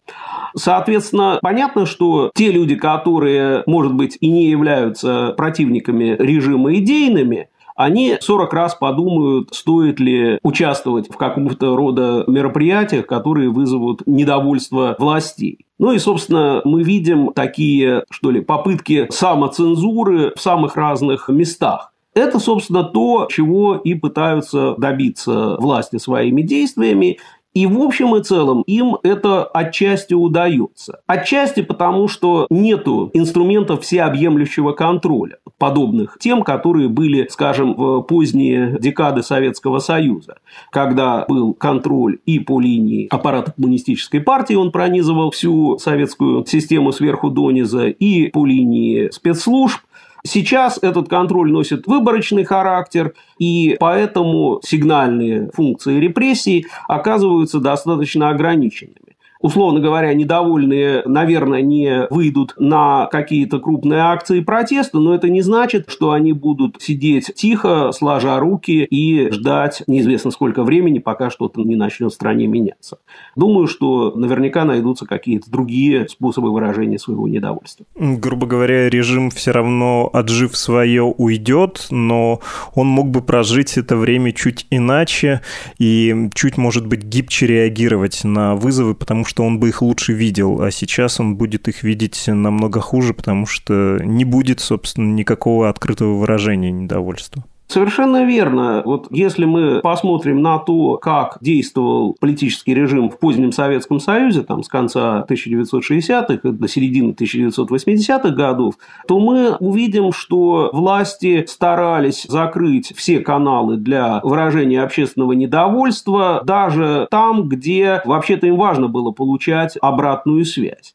Соответственно, 0.55 1.39
понятно, 1.41 1.85
что 1.85 2.31
те 2.33 2.51
люди, 2.51 2.75
которые, 2.75 3.63
может 3.67 3.93
быть, 3.93 4.17
и 4.21 4.29
не 4.29 4.49
являются 4.49 5.33
противниками 5.35 6.15
режима 6.17 6.73
идейными, 6.75 7.49
они 7.83 8.17
40 8.19 8.53
раз 8.53 8.75
подумают, 8.75 9.49
стоит 9.53 9.99
ли 9.99 10.39
участвовать 10.43 11.09
в 11.11 11.17
каком-то 11.17 11.75
рода 11.75 12.23
мероприятиях, 12.27 13.07
которые 13.07 13.49
вызовут 13.49 14.03
недовольство 14.05 14.95
властей. 14.99 15.65
Ну 15.79 15.91
и, 15.91 15.99
собственно, 15.99 16.61
мы 16.63 16.83
видим 16.83 17.31
такие, 17.33 18.03
что 18.09 18.31
ли, 18.31 18.41
попытки 18.41 19.07
самоцензуры 19.09 20.33
в 20.35 20.41
самых 20.41 20.75
разных 20.75 21.27
местах. 21.29 21.91
Это, 22.13 22.39
собственно, 22.39 22.83
то, 22.83 23.27
чего 23.31 23.75
и 23.75 23.93
пытаются 23.93 24.75
добиться 24.77 25.55
власти 25.59 25.97
своими 25.97 26.41
действиями. 26.41 27.19
И 27.53 27.65
в 27.65 27.81
общем 27.81 28.15
и 28.15 28.23
целом 28.23 28.61
им 28.61 28.97
это 29.03 29.43
отчасти 29.43 30.13
удается. 30.13 31.01
Отчасти 31.05 31.61
потому, 31.61 32.07
что 32.07 32.47
нету 32.49 33.11
инструментов 33.13 33.83
всеобъемлющего 33.83 34.71
контроля, 34.71 35.37
подобных 35.57 36.17
тем, 36.19 36.43
которые 36.43 36.87
были, 36.87 37.27
скажем, 37.29 37.73
в 37.73 38.01
поздние 38.03 38.77
декады 38.79 39.21
Советского 39.21 39.79
Союза, 39.79 40.37
когда 40.71 41.25
был 41.27 41.53
контроль 41.53 42.19
и 42.25 42.39
по 42.39 42.59
линии 42.59 43.07
аппарата 43.11 43.51
коммунистической 43.51 44.21
партии, 44.21 44.53
он 44.53 44.71
пронизывал 44.71 45.31
всю 45.31 45.77
советскую 45.77 46.45
систему 46.45 46.93
сверху 46.93 47.29
дониза, 47.29 47.87
и 47.87 48.29
по 48.29 48.45
линии 48.45 49.09
спецслужб, 49.11 49.81
Сейчас 50.23 50.79
этот 50.81 51.09
контроль 51.09 51.51
носит 51.51 51.87
выборочный 51.87 52.43
характер, 52.43 53.13
и 53.39 53.75
поэтому 53.79 54.59
сигнальные 54.63 55.49
функции 55.53 55.99
репрессий 55.99 56.67
оказываются 56.87 57.59
достаточно 57.59 58.29
ограниченными 58.29 59.10
условно 59.41 59.79
говоря, 59.79 60.13
недовольные, 60.13 61.03
наверное, 61.05 61.61
не 61.61 62.07
выйдут 62.09 62.53
на 62.57 63.07
какие-то 63.07 63.59
крупные 63.59 64.01
акции 64.01 64.39
протеста, 64.41 64.99
но 64.99 65.13
это 65.13 65.29
не 65.29 65.41
значит, 65.41 65.89
что 65.89 66.11
они 66.11 66.33
будут 66.33 66.81
сидеть 66.81 67.31
тихо, 67.35 67.91
сложа 67.91 68.39
руки 68.39 68.83
и 68.83 69.31
ждать 69.31 69.83
неизвестно 69.87 70.31
сколько 70.31 70.63
времени, 70.63 70.99
пока 70.99 71.29
что-то 71.29 71.61
не 71.61 71.75
начнет 71.75 72.11
в 72.11 72.15
стране 72.15 72.47
меняться. 72.47 72.99
Думаю, 73.35 73.67
что 73.67 74.13
наверняка 74.15 74.65
найдутся 74.65 75.05
какие-то 75.05 75.49
другие 75.49 76.07
способы 76.07 76.51
выражения 76.51 76.99
своего 76.99 77.27
недовольства. 77.27 77.85
Грубо 77.95 78.47
говоря, 78.47 78.89
режим 78.89 79.29
все 79.29 79.51
равно, 79.51 80.09
отжив 80.13 80.55
свое, 80.55 81.03
уйдет, 81.03 81.87
но 81.89 82.39
он 82.75 82.87
мог 82.87 83.09
бы 83.09 83.21
прожить 83.21 83.77
это 83.77 83.95
время 83.97 84.31
чуть 84.31 84.67
иначе 84.69 85.41
и 85.79 86.29
чуть, 86.33 86.57
может 86.57 86.85
быть, 86.87 87.03
гибче 87.03 87.47
реагировать 87.47 88.23
на 88.23 88.55
вызовы, 88.55 88.95
потому 88.95 89.25
что 89.25 89.30
что 89.31 89.45
он 89.45 89.59
бы 89.59 89.69
их 89.69 89.81
лучше 89.81 90.11
видел, 90.11 90.61
а 90.61 90.71
сейчас 90.71 91.21
он 91.21 91.37
будет 91.37 91.69
их 91.69 91.83
видеть 91.83 92.21
намного 92.27 92.81
хуже, 92.81 93.13
потому 93.13 93.45
что 93.45 93.97
не 94.03 94.25
будет, 94.25 94.59
собственно, 94.59 95.13
никакого 95.13 95.69
открытого 95.69 96.15
выражения 96.15 96.69
недовольства. 96.69 97.45
Совершенно 97.71 98.25
верно. 98.25 98.81
Вот 98.83 99.07
если 99.11 99.45
мы 99.45 99.79
посмотрим 99.79 100.41
на 100.41 100.59
то, 100.59 100.97
как 100.97 101.37
действовал 101.39 102.17
политический 102.19 102.73
режим 102.73 103.09
в 103.09 103.17
позднем 103.17 103.53
Советском 103.53 104.01
Союзе, 104.01 104.41
там, 104.41 104.61
с 104.61 104.67
конца 104.67 105.25
1960-х 105.29 106.51
до 106.51 106.67
середины 106.67 107.13
1980-х 107.13 108.29
годов, 108.31 108.75
то 109.07 109.21
мы 109.21 109.55
увидим, 109.55 110.11
что 110.11 110.69
власти 110.73 111.45
старались 111.47 112.25
закрыть 112.27 112.91
все 112.93 113.21
каналы 113.21 113.77
для 113.77 114.19
выражения 114.21 114.81
общественного 114.81 115.31
недовольства, 115.31 116.41
даже 116.43 117.07
там, 117.09 117.47
где 117.47 118.01
вообще-то 118.03 118.47
им 118.47 118.57
важно 118.57 118.89
было 118.89 119.11
получать 119.11 119.77
обратную 119.81 120.43
связь. 120.43 120.93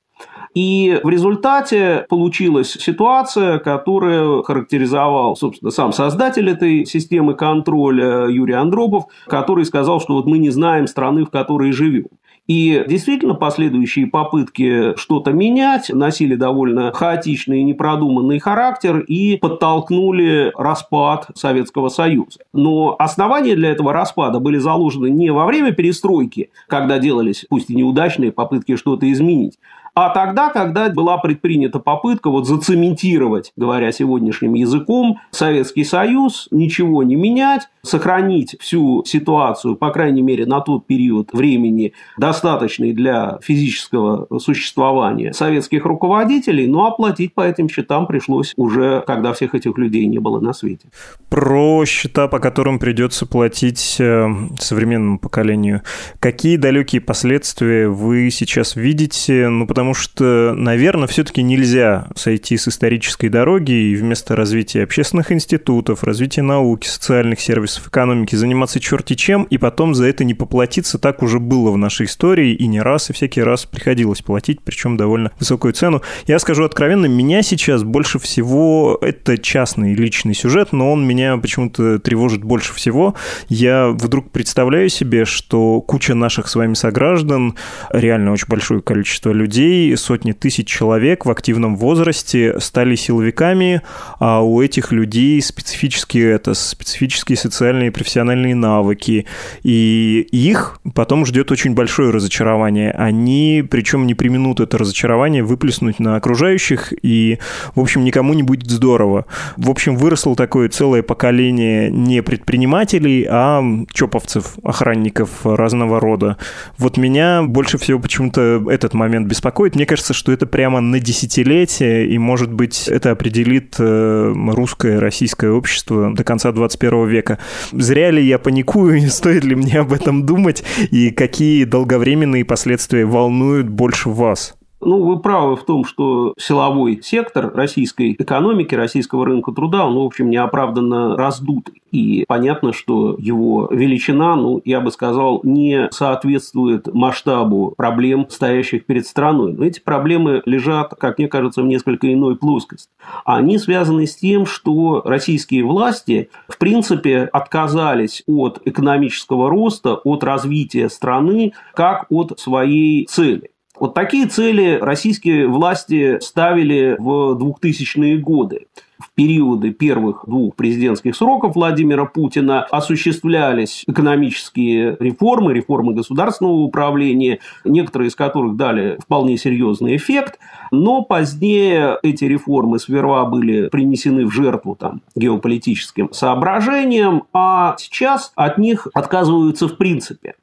И 0.56 0.98
в 1.02 1.08
результате 1.10 2.06
получилась 2.08 2.70
ситуация, 2.70 3.58
которую 3.58 4.42
характеризовал, 4.42 5.36
собственно, 5.36 5.70
сам 5.70 5.92
создатель 5.92 6.48
этой 6.48 6.86
системы 6.86 7.34
контроля 7.34 8.26
Юрий 8.26 8.54
Андропов, 8.54 9.04
который 9.26 9.66
сказал, 9.66 10.00
что 10.00 10.14
вот 10.14 10.24
мы 10.24 10.38
не 10.38 10.48
знаем 10.48 10.86
страны, 10.86 11.26
в 11.26 11.30
которой 11.30 11.72
живем. 11.72 12.06
И 12.46 12.84
действительно, 12.88 13.34
последующие 13.34 14.06
попытки 14.06 14.96
что-то 14.96 15.32
менять 15.32 15.90
носили 15.90 16.36
довольно 16.36 16.90
хаотичный 16.92 17.60
и 17.60 17.64
непродуманный 17.64 18.38
характер 18.38 19.00
и 19.00 19.36
подтолкнули 19.36 20.52
распад 20.56 21.26
Советского 21.34 21.90
Союза. 21.90 22.38
Но 22.54 22.96
основания 22.98 23.56
для 23.56 23.72
этого 23.72 23.92
распада 23.92 24.40
были 24.40 24.56
заложены 24.56 25.10
не 25.10 25.30
во 25.30 25.44
время 25.44 25.72
перестройки, 25.72 26.48
когда 26.66 26.98
делались, 26.98 27.44
пусть 27.50 27.68
и 27.68 27.74
неудачные 27.74 28.32
попытки 28.32 28.76
что-то 28.76 29.10
изменить, 29.12 29.58
а 29.96 30.10
тогда, 30.10 30.50
когда 30.50 30.90
была 30.90 31.16
предпринята 31.16 31.78
попытка 31.78 32.28
вот 32.28 32.46
зацементировать, 32.46 33.52
говоря 33.56 33.90
сегодняшним 33.92 34.52
языком, 34.52 35.20
Советский 35.30 35.84
Союз, 35.84 36.48
ничего 36.50 37.02
не 37.02 37.16
менять, 37.16 37.62
сохранить 37.82 38.56
всю 38.60 39.04
ситуацию, 39.06 39.74
по 39.74 39.90
крайней 39.90 40.20
мере, 40.20 40.44
на 40.44 40.60
тот 40.60 40.86
период 40.86 41.32
времени, 41.32 41.94
достаточный 42.18 42.92
для 42.92 43.38
физического 43.42 44.26
существования 44.38 45.32
советских 45.32 45.86
руководителей, 45.86 46.66
но 46.66 46.86
оплатить 46.86 47.32
по 47.32 47.40
этим 47.40 47.70
счетам 47.70 48.06
пришлось 48.06 48.52
уже, 48.56 49.02
когда 49.06 49.32
всех 49.32 49.54
этих 49.54 49.78
людей 49.78 50.06
не 50.06 50.18
было 50.18 50.40
на 50.40 50.52
свете. 50.52 50.88
Про 51.30 51.86
счета, 51.86 52.28
по 52.28 52.38
которым 52.38 52.78
придется 52.78 53.24
платить 53.24 53.96
э, 53.98 54.28
современному 54.58 55.18
поколению, 55.18 55.82
какие 56.20 56.58
далекие 56.58 57.00
последствия 57.00 57.88
вы 57.88 58.28
сейчас 58.30 58.76
видите? 58.76 59.48
Ну, 59.48 59.66
потому 59.66 59.85
потому 59.86 60.02
что, 60.02 60.52
наверное, 60.56 61.06
все-таки 61.06 61.44
нельзя 61.44 62.08
сойти 62.16 62.56
с 62.56 62.66
исторической 62.66 63.28
дороги 63.28 63.70
и 63.70 63.94
вместо 63.94 64.34
развития 64.34 64.82
общественных 64.82 65.30
институтов, 65.30 66.02
развития 66.02 66.42
науки, 66.42 66.88
социальных 66.88 67.38
сервисов, 67.40 67.86
экономики 67.86 68.34
заниматься 68.34 68.80
черти 68.80 69.14
чем, 69.14 69.44
и 69.44 69.58
потом 69.58 69.94
за 69.94 70.06
это 70.06 70.24
не 70.24 70.34
поплатиться. 70.34 70.98
Так 70.98 71.22
уже 71.22 71.38
было 71.38 71.70
в 71.70 71.76
нашей 71.76 72.06
истории, 72.06 72.52
и 72.52 72.66
не 72.66 72.80
раз, 72.80 73.10
и 73.10 73.12
всякий 73.12 73.42
раз 73.42 73.64
приходилось 73.64 74.22
платить, 74.22 74.60
причем 74.60 74.96
довольно 74.96 75.30
высокую 75.38 75.72
цену. 75.72 76.02
Я 76.26 76.40
скажу 76.40 76.64
откровенно, 76.64 77.06
меня 77.06 77.42
сейчас 77.42 77.84
больше 77.84 78.18
всего, 78.18 78.98
это 79.00 79.38
частный 79.38 79.94
личный 79.94 80.34
сюжет, 80.34 80.72
но 80.72 80.90
он 80.90 81.06
меня 81.06 81.36
почему-то 81.36 82.00
тревожит 82.00 82.42
больше 82.42 82.74
всего. 82.74 83.14
Я 83.48 83.90
вдруг 83.90 84.32
представляю 84.32 84.88
себе, 84.88 85.24
что 85.26 85.80
куча 85.80 86.14
наших 86.14 86.48
с 86.48 86.56
вами 86.56 86.74
сограждан, 86.74 87.54
реально 87.92 88.32
очень 88.32 88.48
большое 88.48 88.82
количество 88.82 89.30
людей, 89.30 89.75
людей, 89.76 89.96
сотни 89.96 90.32
тысяч 90.32 90.66
человек 90.66 91.26
в 91.26 91.30
активном 91.30 91.76
возрасте 91.76 92.58
стали 92.60 92.96
силовиками, 92.96 93.82
а 94.18 94.42
у 94.42 94.62
этих 94.62 94.92
людей 94.92 95.40
специфические 95.42 96.32
это 96.32 96.54
специфические 96.54 97.36
социальные 97.36 97.88
и 97.88 97.90
профессиональные 97.90 98.54
навыки, 98.54 99.26
и 99.62 100.26
их 100.32 100.78
потом 100.94 101.26
ждет 101.26 101.52
очень 101.52 101.74
большое 101.74 102.10
разочарование. 102.10 102.90
Они, 102.92 103.64
причем 103.68 104.06
не 104.06 104.14
применут 104.14 104.60
это 104.60 104.78
разочарование 104.78 105.42
выплеснуть 105.42 105.98
на 105.98 106.16
окружающих, 106.16 106.92
и, 107.02 107.38
в 107.74 107.80
общем, 107.80 108.04
никому 108.04 108.34
не 108.34 108.42
будет 108.42 108.70
здорово. 108.70 109.26
В 109.56 109.70
общем, 109.70 109.96
выросло 109.96 110.34
такое 110.34 110.68
целое 110.68 111.02
поколение 111.02 111.90
не 111.90 112.22
предпринимателей, 112.22 113.26
а 113.28 113.62
чоповцев, 113.92 114.56
охранников 114.62 115.30
разного 115.44 116.00
рода. 116.00 116.36
Вот 116.78 116.96
меня 116.96 117.42
больше 117.42 117.78
всего 117.78 117.98
почему-то 117.98 118.64
этот 118.70 118.94
момент 118.94 119.26
беспокоит, 119.26 119.65
происходит. 119.66 119.76
Мне 119.76 119.86
кажется, 119.86 120.14
что 120.14 120.32
это 120.32 120.46
прямо 120.46 120.80
на 120.80 121.00
десятилетие, 121.00 122.06
и, 122.06 122.18
может 122.18 122.52
быть, 122.52 122.88
это 122.88 123.10
определит 123.10 123.76
э, 123.78 124.32
русское, 124.52 125.00
российское 125.00 125.50
общество 125.50 126.14
до 126.14 126.24
конца 126.24 126.52
21 126.52 127.08
века. 127.08 127.38
Зря 127.72 128.10
ли 128.10 128.24
я 128.24 128.38
паникую, 128.38 129.00
стоит 129.10 129.44
ли 129.44 129.54
мне 129.54 129.80
об 129.80 129.92
этом 129.92 130.24
думать, 130.24 130.64
и 130.90 131.10
какие 131.10 131.64
долговременные 131.64 132.44
последствия 132.44 133.04
волнуют 133.04 133.68
больше 133.68 134.08
вас? 134.10 134.54
Ну, 134.86 135.02
вы 135.02 135.18
правы 135.18 135.56
в 135.56 135.64
том, 135.64 135.84
что 135.84 136.32
силовой 136.38 137.00
сектор 137.02 137.52
российской 137.52 138.12
экономики, 138.12 138.72
российского 138.76 139.26
рынка 139.26 139.50
труда, 139.50 139.84
он, 139.84 139.96
в 139.96 140.06
общем, 140.06 140.30
неоправданно 140.30 141.16
раздутый. 141.16 141.82
И 141.90 142.24
понятно, 142.28 142.72
что 142.72 143.16
его 143.18 143.66
величина, 143.72 144.36
ну, 144.36 144.62
я 144.64 144.80
бы 144.80 144.92
сказал, 144.92 145.40
не 145.42 145.88
соответствует 145.90 146.94
масштабу 146.94 147.74
проблем, 147.76 148.28
стоящих 148.30 148.86
перед 148.86 149.08
страной. 149.08 149.54
Но 149.54 149.64
эти 149.64 149.80
проблемы 149.80 150.40
лежат, 150.46 150.94
как 150.94 151.18
мне 151.18 151.26
кажется, 151.26 151.62
в 151.62 151.66
несколько 151.66 152.12
иной 152.12 152.36
плоскости. 152.36 152.88
Они 153.24 153.58
связаны 153.58 154.06
с 154.06 154.14
тем, 154.14 154.46
что 154.46 155.02
российские 155.04 155.64
власти, 155.64 156.30
в 156.46 156.58
принципе, 156.58 157.22
отказались 157.32 158.22
от 158.28 158.60
экономического 158.64 159.50
роста, 159.50 159.96
от 159.96 160.22
развития 160.22 160.88
страны, 160.90 161.54
как 161.74 162.06
от 162.08 162.38
своей 162.38 163.06
цели. 163.06 163.50
Вот 163.78 163.94
такие 163.94 164.26
цели 164.26 164.78
российские 164.80 165.48
власти 165.48 166.18
ставили 166.20 166.96
в 166.98 167.38
2000-е 167.38 168.18
годы. 168.18 168.66
В 168.98 169.12
периоды 169.14 169.72
первых 169.72 170.24
двух 170.26 170.56
президентских 170.56 171.14
сроков 171.14 171.54
Владимира 171.54 172.06
Путина 172.06 172.62
осуществлялись 172.62 173.84
экономические 173.86 174.96
реформы, 174.98 175.52
реформы 175.52 175.92
государственного 175.92 176.54
управления, 176.54 177.40
некоторые 177.64 178.08
из 178.08 178.16
которых 178.16 178.56
дали 178.56 178.96
вполне 179.02 179.36
серьезный 179.36 179.96
эффект, 179.96 180.38
но 180.70 181.02
позднее 181.02 181.98
эти 182.02 182.24
реформы 182.24 182.78
сперва 182.78 183.26
были 183.26 183.68
принесены 183.68 184.24
в 184.24 184.30
жертву 184.30 184.74
там, 184.74 185.02
геополитическим 185.14 186.10
соображениям, 186.14 187.24
а 187.34 187.76
сейчас 187.78 188.32
от 188.34 188.56
них 188.56 188.88
отказываются 188.94 189.68
в 189.68 189.76
принципе. 189.76 190.36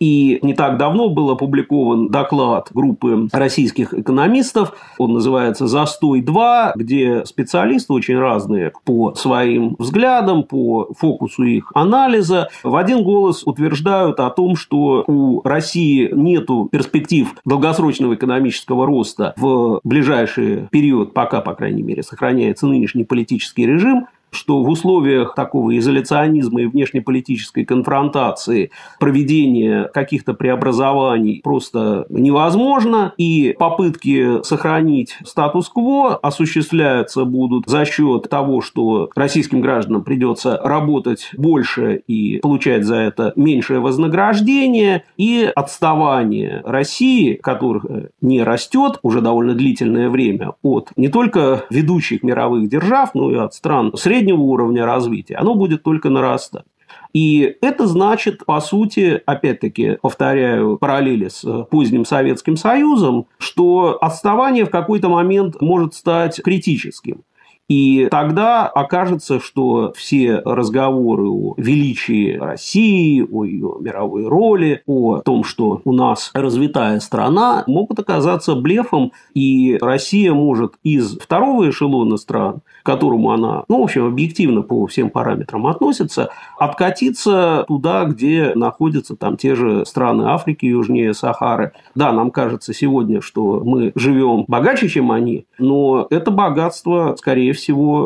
И 0.00 0.38
не 0.42 0.54
так 0.54 0.78
давно 0.78 1.08
был 1.08 1.30
опубликован 1.30 2.08
доклад 2.08 2.68
группы 2.72 3.28
российских 3.32 3.92
экономистов, 3.92 4.72
он 4.96 5.14
называется 5.14 5.66
«Застой-2», 5.66 6.72
где 6.76 7.24
специалисты 7.24 7.92
очень 7.92 8.16
разные 8.16 8.72
по 8.84 9.14
своим 9.14 9.74
взглядам, 9.78 10.44
по 10.44 10.92
фокусу 10.96 11.42
их 11.42 11.72
анализа, 11.74 12.48
в 12.62 12.76
один 12.76 13.02
голос 13.02 13.42
утверждают 13.44 14.20
о 14.20 14.30
том, 14.30 14.54
что 14.54 15.02
у 15.08 15.42
России 15.42 16.08
нет 16.12 16.48
перспектив 16.70 17.34
долгосрочного 17.44 18.14
экономического 18.14 18.86
роста 18.86 19.34
в 19.36 19.80
ближайший 19.82 20.68
период, 20.70 21.12
пока, 21.12 21.40
по 21.40 21.54
крайней 21.54 21.82
мере, 21.82 22.04
сохраняется 22.04 22.68
нынешний 22.68 23.04
политический 23.04 23.66
режим, 23.66 24.06
что 24.30 24.62
в 24.62 24.68
условиях 24.68 25.34
такого 25.34 25.76
изоляционизма 25.78 26.62
и 26.62 26.66
внешнеполитической 26.66 27.64
конфронтации 27.64 28.70
проведение 29.00 29.88
каких-то 29.92 30.34
преобразований 30.34 31.40
просто 31.42 32.06
невозможно, 32.08 33.12
и 33.16 33.54
попытки 33.58 34.42
сохранить 34.42 35.16
статус-кво 35.24 36.16
осуществляются 36.16 37.24
будут 37.24 37.66
за 37.66 37.84
счет 37.84 38.28
того, 38.28 38.60
что 38.60 39.10
российским 39.14 39.60
гражданам 39.60 40.04
придется 40.04 40.60
работать 40.62 41.30
больше 41.36 42.02
и 42.06 42.38
получать 42.38 42.84
за 42.84 42.96
это 42.96 43.32
меньшее 43.36 43.80
вознаграждение, 43.80 45.04
и 45.16 45.50
отставание 45.54 46.62
России, 46.64 47.34
которое 47.34 48.10
не 48.20 48.42
растет 48.42 48.98
уже 49.02 49.20
довольно 49.20 49.54
длительное 49.54 50.08
время 50.08 50.52
от 50.62 50.90
не 50.96 51.08
только 51.08 51.64
ведущих 51.70 52.22
мировых 52.22 52.68
держав, 52.68 53.14
но 53.14 53.30
и 53.30 53.36
от 53.36 53.54
стран 53.54 53.92
среднего 53.96 54.17
среднего 54.18 54.40
уровня 54.40 54.84
развития, 54.84 55.36
оно 55.36 55.54
будет 55.54 55.82
только 55.82 56.10
нарастать. 56.10 56.64
И 57.12 57.56
это 57.60 57.86
значит, 57.86 58.44
по 58.44 58.60
сути, 58.60 59.20
опять-таки, 59.24 59.98
повторяю 60.00 60.76
параллели 60.78 61.28
с 61.28 61.44
поздним 61.70 62.04
Советским 62.04 62.56
Союзом, 62.56 63.26
что 63.38 63.98
отставание 64.00 64.64
в 64.64 64.70
какой-то 64.70 65.08
момент 65.08 65.60
может 65.60 65.94
стать 65.94 66.40
критическим. 66.42 67.22
И 67.68 68.08
тогда 68.10 68.66
окажется, 68.66 69.40
что 69.40 69.92
все 69.94 70.40
разговоры 70.44 71.28
о 71.28 71.54
величии 71.58 72.36
России, 72.36 73.26
о 73.30 73.44
ее 73.44 73.76
мировой 73.80 74.26
роли, 74.26 74.82
о 74.86 75.18
том, 75.18 75.44
что 75.44 75.82
у 75.84 75.92
нас 75.92 76.30
развитая 76.32 76.98
страна, 77.00 77.64
могут 77.66 77.98
оказаться 77.98 78.54
блефом, 78.54 79.12
и 79.34 79.76
Россия 79.82 80.32
может 80.32 80.74
из 80.82 81.18
второго 81.18 81.68
эшелона 81.68 82.16
стран, 82.16 82.62
к 82.82 82.86
которому 82.86 83.32
она, 83.32 83.64
ну, 83.68 83.80
в 83.80 83.84
общем, 83.84 84.06
объективно 84.06 84.62
по 84.62 84.86
всем 84.86 85.10
параметрам 85.10 85.66
относится, 85.66 86.30
откатиться 86.58 87.66
туда, 87.68 88.04
где 88.04 88.52
находятся 88.54 89.14
там 89.14 89.36
те 89.36 89.54
же 89.54 89.84
страны 89.84 90.22
Африки 90.30 90.64
южнее 90.64 91.12
Сахары. 91.12 91.72
Да, 91.94 92.12
нам 92.12 92.30
кажется 92.30 92.72
сегодня, 92.72 93.20
что 93.20 93.60
мы 93.62 93.92
живем 93.94 94.46
богаче, 94.48 94.88
чем 94.88 95.12
они, 95.12 95.44
но 95.58 96.06
это 96.08 96.30
богатство, 96.30 97.14
скорее 97.18 97.52
всего, 97.52 97.57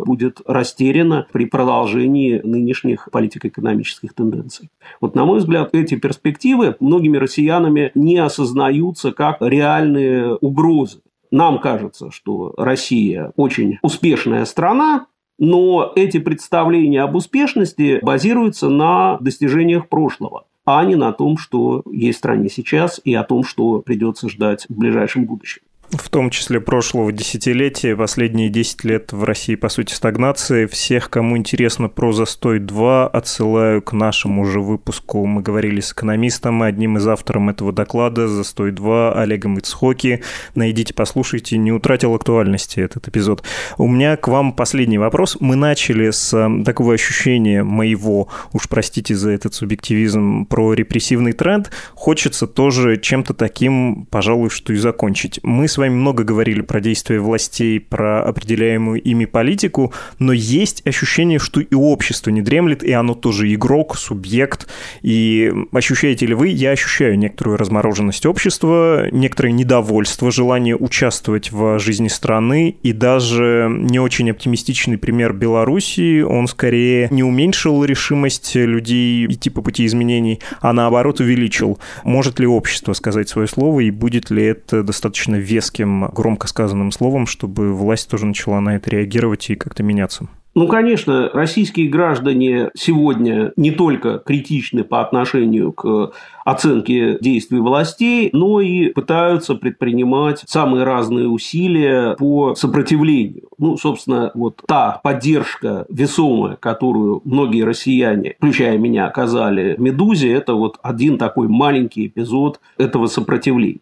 будет 0.05 0.41
растеряно 0.47 1.27
при 1.33 1.45
продолжении 1.45 2.41
нынешних 2.43 3.09
политико-экономических 3.11 4.15
тенденций. 4.15 4.71
Вот, 5.01 5.15
на 5.15 5.25
мой 5.25 5.39
взгляд, 5.39 5.71
эти 5.75 5.97
перспективы 5.97 6.77
многими 6.81 7.17
россиянами 7.17 7.93
не 7.95 8.19
осознаются 8.19 9.13
как 9.13 9.37
реальные 9.41 10.35
угрозы. 10.37 11.01
Нам 11.31 11.59
кажется, 11.59 12.11
что 12.11 12.55
Россия 12.57 13.33
очень 13.37 13.79
успешная 13.83 14.45
страна, 14.45 15.07
но 15.39 15.93
эти 15.97 16.19
представления 16.19 17.03
об 17.03 17.17
успешности 17.17 17.99
базируются 18.03 18.69
на 18.69 19.19
достижениях 19.19 19.89
прошлого 19.89 20.45
а 20.65 20.85
не 20.85 20.95
на 20.95 21.13
том, 21.13 21.39
что 21.39 21.83
есть 21.91 22.19
в 22.19 22.21
стране 22.21 22.49
сейчас 22.49 23.01
и 23.05 23.15
о 23.15 23.25
том, 23.25 23.43
что 23.43 23.81
придется 23.81 24.29
ждать 24.29 24.67
в 24.69 24.79
ближайшем 24.79 25.25
будущем 25.25 25.63
в 25.93 26.09
том 26.09 26.31
числе 26.31 26.61
прошлого 26.61 27.13
десятилетия, 27.13 27.95
последние 27.95 28.49
10 28.49 28.85
лет 28.85 29.13
в 29.13 29.25
России, 29.25 29.57
по 29.57 29.69
сути, 29.69 29.93
стагнации. 29.93 30.67
Всех, 30.67 31.11
кому 31.11 31.37
интересно 31.37 31.89
про 31.89 32.13
«Застой 32.13 32.61
2», 32.61 33.09
отсылаю 33.09 33.83
к 33.83 33.93
нашему 33.93 34.47
же 34.47 34.61
выпуску. 34.61 35.27
Мы 35.27 35.43
говорили 35.43 35.81
с 35.81 35.93
экономистом, 35.93 36.63
одним 36.63 36.97
из 36.97 37.07
авторов 37.07 37.49
этого 37.49 37.73
доклада 37.73 38.27
«Застой 38.27 38.73
2» 38.73 39.21
Олегом 39.21 39.59
Ицхоки. 39.59 40.23
Найдите, 40.55 40.95
послушайте, 40.95 41.59
не 41.59 41.73
утратил 41.73 42.15
актуальности 42.15 42.81
этот 42.81 43.09
эпизод. 43.09 43.43
У 43.77 43.87
меня 43.87 44.17
к 44.17 44.29
вам 44.29 44.53
последний 44.53 44.99
вопрос. 44.99 45.37
Мы 45.41 45.57
начали 45.57 46.11
с 46.11 46.31
такого 46.65 46.95
ощущения 46.95 47.63
моего, 47.63 48.29
уж 48.53 48.69
простите 48.69 49.15
за 49.15 49.31
этот 49.31 49.55
субъективизм, 49.55 50.47
про 50.47 50.73
репрессивный 50.73 51.33
тренд. 51.33 51.71
Хочется 51.95 52.47
тоже 52.47 52.97
чем-то 52.97 53.35
таким, 53.35 54.07
пожалуй, 54.11 54.49
что 54.51 54.73
и 54.73 54.77
закончить. 54.77 55.41
Мы 55.43 55.69
с 55.69 55.82
вами 55.83 55.95
много 55.95 56.23
говорили 56.23 56.61
про 56.61 56.81
действия 56.81 57.19
властей, 57.19 57.81
про 57.81 58.23
определяемую 58.23 59.03
ими 59.03 59.25
политику, 59.25 59.93
но 60.19 60.33
есть 60.33 60.87
ощущение, 60.87 61.39
что 61.39 61.61
и 61.61 61.75
общество 61.75 62.31
не 62.31 62.41
дремлет, 62.41 62.85
и 62.85 62.93
оно 62.93 63.15
тоже 63.15 63.53
игрок, 63.53 63.97
субъект. 63.97 64.69
И 65.03 65.53
ощущаете 65.73 66.27
ли 66.27 66.35
вы, 66.35 66.49
я 66.49 66.71
ощущаю 66.71 67.19
некоторую 67.19 67.57
размороженность 67.57 68.27
общества, 68.27 69.09
некоторое 69.11 69.51
недовольство, 69.53 70.31
желание 70.31 70.77
участвовать 70.77 71.51
в 71.51 71.79
жизни 71.81 72.09
страны, 72.09 72.77
и 72.83 72.93
даже 72.93 73.67
не 73.69 73.99
очень 73.99 74.31
оптимистичный 74.31 74.99
пример 74.99 75.33
Белоруссии, 75.33 76.21
он 76.21 76.47
скорее 76.47 77.09
не 77.11 77.25
уменьшил 77.25 77.85
решимость 77.85 78.55
людей 78.55 79.27
идти 79.27 79.51
по 79.51 79.63
пути 79.63 79.85
изменений, 79.87 80.41
а 80.61 80.73
наоборот 80.73 81.19
увеличил. 81.19 81.81
Может 82.05 82.39
ли 82.39 82.47
общество 82.47 82.93
сказать 82.93 83.29
свое 83.29 83.49
слово, 83.49 83.81
и 83.81 83.91
будет 83.91 84.31
ли 84.31 84.45
это 84.45 84.85
достаточно 84.85 85.37
веско 85.37 85.62
резким, 85.63 86.07
громко 86.07 86.49
сказанным 86.49 86.91
словом, 86.91 87.27
чтобы 87.27 87.73
власть 87.73 88.11
тоже 88.11 88.27
начала 88.27 88.61
на 88.61 88.77
это 88.77 88.91
реагировать 88.91 89.49
и 89.51 89.55
как-то 89.55 89.83
меняться? 89.83 90.29
Ну, 90.55 90.67
конечно, 90.67 91.31
российские 91.33 91.89
граждане 91.89 92.71
сегодня 92.75 93.53
не 93.57 93.71
только 93.71 94.19
критичны 94.19 94.85
по 94.85 95.01
отношению 95.01 95.73
к 95.73 96.13
оценке 96.45 97.17
действий 97.21 97.61
властей, 97.61 98.29
но 98.35 98.61
и 98.61 98.89
пытаются 98.89 99.55
предпринимать 99.55 100.43
самые 100.47 100.85
разные 100.85 101.27
усилия 101.27 102.17
по 102.17 102.55
сопротивлению. 102.55 103.49
Ну, 103.57 103.79
собственно, 103.79 104.31
вот 104.35 104.63
та 104.67 105.01
поддержка 105.03 105.87
весомая, 105.89 106.57
которую 106.57 107.23
многие 107.25 107.63
россияне, 107.63 108.35
включая 108.37 108.77
меня, 108.77 109.07
оказали 109.07 109.75
«Медузе», 109.79 110.33
это 110.33 110.53
вот 110.53 110.79
один 110.83 111.17
такой 111.17 111.49
маленький 111.49 112.09
эпизод 112.09 112.61
этого 112.77 113.07
сопротивления. 113.07 113.81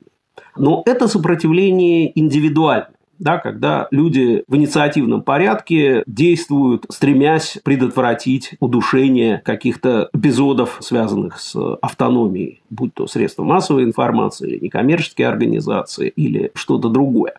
Но 0.57 0.83
это 0.87 1.09
сопротивление 1.09 2.19
индивидуально. 2.19 2.89
да, 3.21 3.39
когда 3.39 3.87
люди 3.91 4.45
в 4.49 4.57
инициативном 4.57 5.23
порядке 5.23 6.03
действуют, 6.07 6.87
стремясь 6.91 7.59
предотвратить 7.63 8.55
удушение 8.61 9.43
каких-то 9.45 10.09
эпизодов, 10.15 10.79
связанных 10.81 11.39
с 11.39 11.55
автономией, 11.83 12.63
будь 12.71 12.95
то 12.95 13.07
средства 13.07 13.45
массовой 13.45 13.85
информации, 13.85 14.59
некоммерческие 14.61 15.29
организации, 15.29 16.09
или 16.09 16.51
что-то 16.55 16.89
другое. 16.89 17.35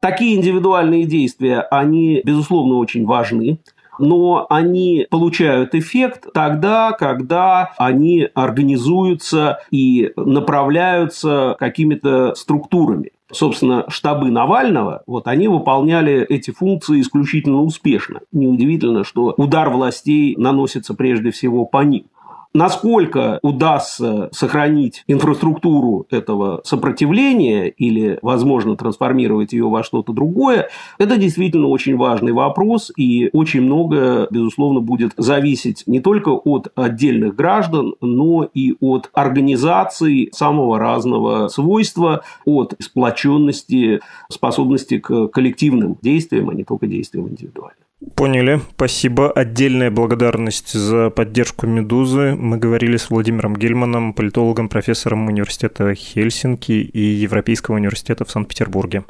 Такие 0.00 0.36
индивидуальные 0.36 1.04
действия, 1.04 1.60
они, 1.60 2.22
безусловно, 2.24 2.76
очень 2.76 3.04
важны 3.04 3.58
но 4.00 4.46
они 4.48 5.06
получают 5.10 5.74
эффект 5.74 6.26
тогда, 6.32 6.92
когда 6.92 7.72
они 7.78 8.28
организуются 8.34 9.60
и 9.70 10.12
направляются 10.16 11.56
какими-то 11.58 12.34
структурами. 12.34 13.12
Собственно, 13.32 13.84
штабы 13.88 14.30
Навального, 14.30 15.02
вот 15.06 15.28
они 15.28 15.46
выполняли 15.46 16.24
эти 16.28 16.50
функции 16.50 17.00
исключительно 17.00 17.62
успешно. 17.62 18.20
Неудивительно, 18.32 19.04
что 19.04 19.34
удар 19.36 19.70
властей 19.70 20.34
наносится 20.36 20.94
прежде 20.94 21.30
всего 21.30 21.64
по 21.64 21.84
ним. 21.84 22.06
Насколько 22.52 23.38
удастся 23.42 24.28
сохранить 24.32 25.04
инфраструктуру 25.06 26.06
этого 26.10 26.60
сопротивления 26.64 27.68
или, 27.68 28.18
возможно, 28.22 28.76
трансформировать 28.76 29.52
ее 29.52 29.68
во 29.68 29.84
что-то 29.84 30.12
другое, 30.12 30.68
это 30.98 31.16
действительно 31.16 31.68
очень 31.68 31.96
важный 31.96 32.32
вопрос, 32.32 32.90
и 32.96 33.30
очень 33.32 33.60
много, 33.60 34.26
безусловно, 34.32 34.80
будет 34.80 35.12
зависеть 35.16 35.84
не 35.86 36.00
только 36.00 36.30
от 36.30 36.72
отдельных 36.74 37.36
граждан, 37.36 37.94
но 38.00 38.48
и 38.52 38.74
от 38.80 39.10
организаций 39.12 40.30
самого 40.32 40.80
разного 40.80 41.46
свойства, 41.46 42.24
от 42.44 42.74
сплоченности, 42.80 44.00
способности 44.28 44.98
к 44.98 45.28
коллективным 45.28 45.98
действиям, 46.02 46.50
а 46.50 46.54
не 46.54 46.64
только 46.64 46.88
действиям 46.88 47.28
индивидуальным. 47.28 47.89
Поняли. 48.14 48.60
Спасибо. 48.74 49.30
Отдельная 49.30 49.90
благодарность 49.90 50.72
за 50.72 51.10
поддержку 51.10 51.66
«Медузы». 51.66 52.34
Мы 52.34 52.56
говорили 52.56 52.96
с 52.96 53.10
Владимиром 53.10 53.54
Гельманом, 53.54 54.14
политологом, 54.14 54.70
профессором 54.70 55.26
университета 55.26 55.94
Хельсинки 55.94 56.72
и 56.72 57.00
Европейского 57.00 57.74
университета 57.74 58.24
в 58.24 58.30
Санкт-Петербурге. 58.30 59.04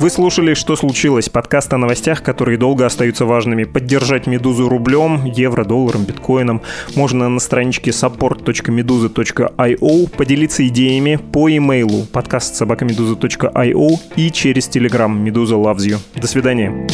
Вы 0.00 0.08
слушали 0.08 0.54
«Что 0.54 0.76
случилось?» 0.76 1.28
Подкаст 1.28 1.74
о 1.74 1.76
новостях, 1.76 2.22
которые 2.22 2.56
долго 2.56 2.86
остаются 2.86 3.26
важными. 3.26 3.64
Поддержать 3.64 4.26
«Медузу» 4.26 4.66
рублем, 4.66 5.26
евро, 5.26 5.62
долларом, 5.62 6.04
биткоином 6.04 6.62
можно 6.96 7.28
на 7.28 7.38
страничке 7.38 7.90
support.meduza.io, 7.90 10.16
поделиться 10.16 10.66
идеями 10.66 11.16
по 11.16 11.54
имейлу 11.54 12.06
подкаст 12.10 12.54
собакамедуза.io 12.54 13.98
и 14.16 14.30
через 14.30 14.68
телеграм 14.68 15.22
«Медуза 15.22 15.56
loves 15.56 15.86
you». 15.86 15.98
До 16.18 16.26
свидания. 16.26 16.88